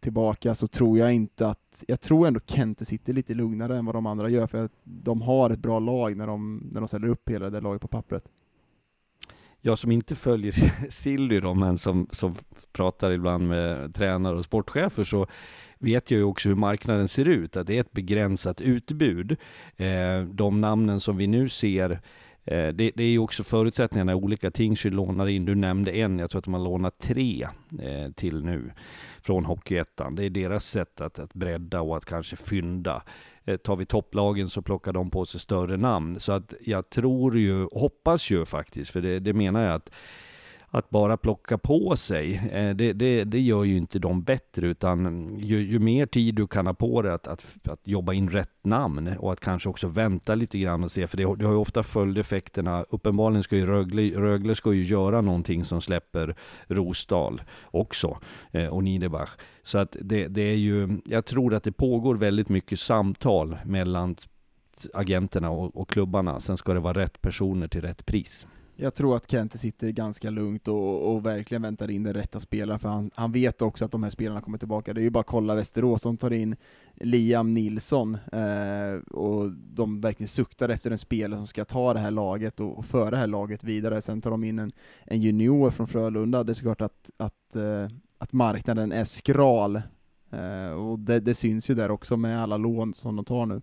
[0.00, 3.94] tillbaka så tror jag inte att, jag tror ändå Kente sitter lite lugnare än vad
[3.94, 7.08] de andra gör, för att de har ett bra lag när de, när de ställer
[7.08, 8.24] upp hela det laget på pappret.
[9.60, 10.52] Jag som inte följer
[10.90, 12.34] Silly då, men som, som
[12.72, 15.26] pratar ibland med tränare och sportchefer så
[15.78, 19.36] vet jag ju också hur marknaden ser ut, att det är ett begränsat utbud.
[19.76, 22.00] Eh, de namnen som vi nu ser
[22.50, 24.50] Eh, det, det är ju också förutsättningarna olika.
[24.50, 27.48] Tingsryd lånar in, du nämnde en, jag tror att de har lånat tre
[27.82, 28.72] eh, till nu
[29.22, 30.14] från Hockeyettan.
[30.14, 33.02] Det är deras sätt att, att bredda och att kanske fynda.
[33.44, 36.20] Eh, tar vi topplagen så plockar de på sig större namn.
[36.20, 39.90] Så att jag tror ju, hoppas ju faktiskt, för det, det menar jag att
[40.72, 45.28] att bara plocka på sig, eh, det, det, det gör ju inte dem bättre, utan
[45.38, 48.64] ju, ju mer tid du kan ha på dig att, att, att jobba in rätt
[48.64, 51.52] namn och att kanske också vänta lite grann och se, för det, har- det har
[51.52, 52.84] ju ofta följdeffekterna.
[52.90, 56.34] Uppenbarligen ska ju Rögle, Rögle ska ju göra någonting som släpper
[56.66, 58.18] Rosdal också,
[58.52, 59.30] eh, och Niederbach.
[59.62, 64.16] Så att det, det är ju, jag tror att det pågår väldigt mycket samtal mellan
[64.94, 66.40] agenterna och, och klubbarna.
[66.40, 68.46] Sen ska det vara rätt personer till rätt pris.
[68.82, 72.78] Jag tror att Kente sitter ganska lugnt och, och verkligen väntar in den rätta spelaren,
[72.78, 74.94] för han, han vet också att de här spelarna kommer tillbaka.
[74.94, 76.56] Det är ju bara att kolla Västerås, de tar in
[76.94, 82.10] Liam Nilsson, eh, och de verkligen suktar efter en spelare som ska ta det här
[82.10, 84.02] laget och, och föra det här laget vidare.
[84.02, 84.72] Sen tar de in en,
[85.04, 87.88] en junior från Frölunda, det är såklart att, att, eh,
[88.18, 89.76] att marknaden är skral,
[90.30, 93.60] eh, och det, det syns ju där också med alla lån som de tar nu.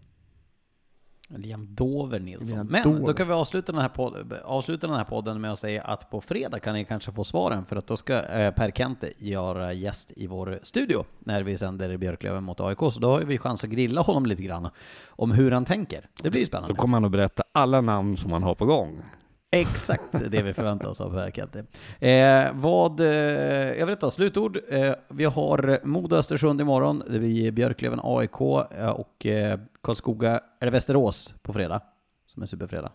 [1.29, 2.57] Liam Dover Nilsson.
[2.57, 3.07] Liam Men Dover.
[3.07, 6.09] då kan vi avsluta den, här podd, avsluta den här podden med att säga att
[6.09, 9.73] på fredag kan ni kanske få svaren för att då ska eh, Per Kente göra
[9.73, 12.77] gäst i vår studio när vi sänder Björklöven mot AIK.
[12.79, 14.69] Så då har vi chans att grilla honom lite grann
[15.07, 16.09] om hur han tänker.
[16.23, 16.75] Det blir ju Då spännande.
[16.75, 19.01] kommer han att berätta alla namn som han har på gång.
[19.51, 21.65] Exakt det vi förväntar oss av Per Kente.
[22.07, 23.07] Eh, vad, eh,
[23.73, 24.59] jag vet inte, slutord.
[24.69, 28.41] Eh, vi har Modo Östersund imorgon, det blir Björklöven AIK
[28.71, 31.81] eh, och eh, Karlskoga, eller Västerås på fredag,
[32.25, 32.91] som är superfredag.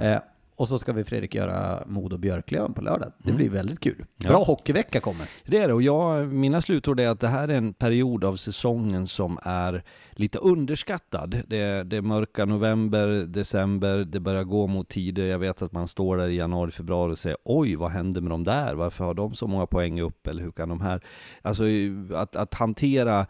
[0.00, 0.18] Eh,
[0.56, 3.12] och så ska vi Fredrik göra Modo Björklöven på lördag.
[3.18, 3.36] Det Mm.
[3.36, 4.04] blir väldigt kul.
[4.16, 4.28] Ja.
[4.28, 5.28] Bra hockeyvecka kommer.
[5.46, 8.36] Det är det, och jag, mina slutord är att det här är en period av
[8.36, 9.82] säsongen som är
[10.12, 11.42] lite underskattad.
[11.46, 15.24] Det, det är mörka november, december, det börjar gå mot tider.
[15.26, 18.30] Jag vet att man står där i januari, februari och säger oj, vad hände med
[18.30, 18.74] de där?
[18.74, 20.26] Varför har de så många poäng upp?
[20.26, 21.00] Eller hur kan de här...
[21.42, 21.64] Alltså
[22.14, 23.26] att, att hantera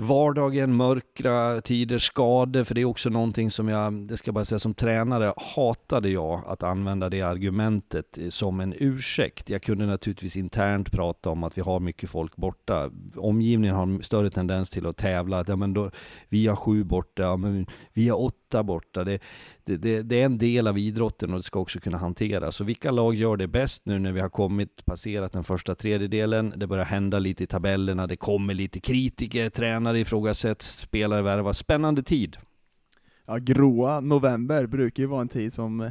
[0.00, 4.44] vardagen, mörkra tider, skador, för det är också någonting som jag, det ska jag bara
[4.44, 9.50] säga, som tränare hatade jag att använda det argumentet som en ursäkt.
[9.50, 12.90] Jag kunde naturligtvis internt prata om att vi har mycket folk borta.
[13.16, 15.90] Omgivningen har en större tendens till att tävla, att ja, men då,
[16.28, 19.04] vi har sju borta, ja, men vi har åtta borta.
[19.04, 19.18] Det,
[19.64, 22.56] det, det, det är en del av idrotten och det ska också kunna hanteras.
[22.56, 26.52] Så vilka lag gör det bäst nu när vi har kommit, passerat den första tredjedelen?
[26.56, 31.58] Det börjar hända lite i tabellerna, det kommer lite kritiker, tränare ifrågasätts, spelare värvas.
[31.58, 32.36] Spännande tid.
[33.26, 35.90] Ja, gråa november brukar ju vara en tid som eh,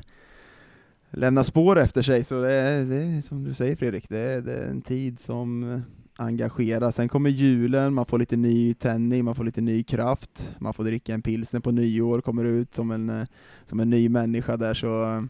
[1.11, 4.41] lämnar spår efter sig, så det är, det är som du säger Fredrik, det är,
[4.41, 5.79] det är en tid som eh,
[6.17, 6.91] engagerar.
[6.91, 10.83] Sen kommer julen, man får lite ny tändning, man får lite ny kraft, man får
[10.83, 13.27] dricka en pilsner på nyår, kommer ut som en, eh,
[13.65, 15.23] som en ny människa där, så eh,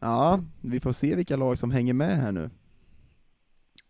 [0.00, 2.50] ja, vi får se vilka lag som hänger med här nu.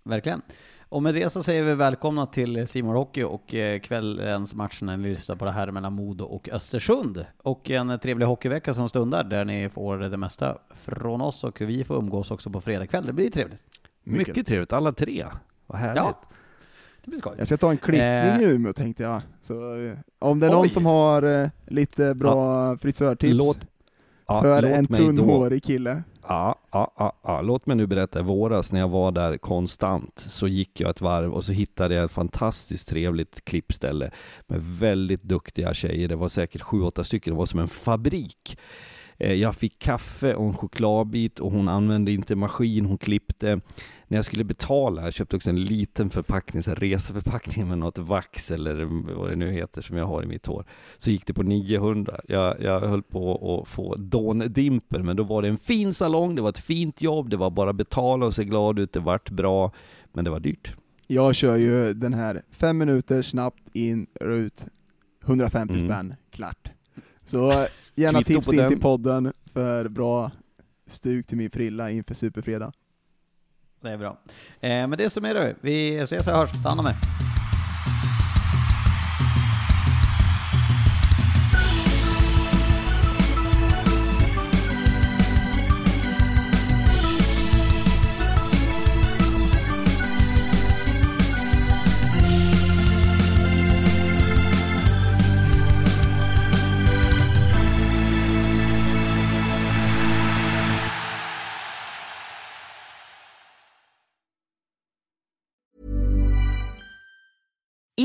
[0.04, 0.42] Verkligen.
[0.88, 4.96] Och med det så säger vi välkomna till Simor Hockey och eh, kvällens match när
[4.96, 7.26] ni lyssnar på det här mellan Modo och Östersund.
[7.38, 11.84] Och en trevlig hockeyvecka som stundar där ni får det mesta från oss och vi
[11.84, 13.06] får umgås också på fredag kväll.
[13.06, 13.64] Det blir trevligt.
[14.04, 15.24] Mycket, Mycket trevligt, alla tre.
[15.70, 15.96] Vad härligt.
[15.96, 16.20] Ja.
[17.04, 17.34] Det blir skoj.
[17.38, 18.40] Jag ska ta en klippning eh.
[18.40, 19.22] i Umeå tänkte jag.
[19.40, 22.78] Så, eh, om det är någon som har eh, lite bra ja.
[22.78, 23.58] frisörtips låt,
[24.26, 26.02] ja, för en tunnhårig kille.
[26.28, 28.18] Ja, ja, ja, ja, låt mig nu berätta.
[28.18, 31.94] I våras när jag var där konstant så gick jag ett varv och så hittade
[31.94, 34.10] jag ett fantastiskt trevligt klippställe
[34.46, 36.08] med väldigt duktiga tjejer.
[36.08, 37.32] Det var säkert sju, åtta stycken.
[37.32, 38.58] Det var som en fabrik.
[39.20, 43.60] Eh, jag fick kaffe och en chokladbit och hon använde inte maskin, hon klippte.
[44.10, 48.50] När jag skulle betala, jag köpte också en liten förpackning, en reseförpackning med något vax
[48.50, 48.84] eller
[49.14, 50.64] vad det nu heter som jag har i mitt hår.
[50.98, 52.20] Så gick det på 900.
[52.28, 56.42] Jag, jag höll på att få dåndimper, men då var det en fin salong, det
[56.42, 59.72] var ett fint jobb, det var bara betala och se glad ut, det vart bra,
[60.12, 60.74] men det var dyrt.
[61.06, 64.66] Jag kör ju den här fem minuter snabbt in, ut,
[65.24, 65.88] 150 mm.
[65.88, 66.70] spänn, klart.
[67.24, 70.30] Så gärna tips in till podden för bra
[70.86, 72.72] stuk till min frilla inför Superfredag.
[73.80, 74.16] Det är bra.
[74.60, 76.50] Eh, men det som är det, vi ses och hörs.
[76.62, 77.19] Ta hand om er.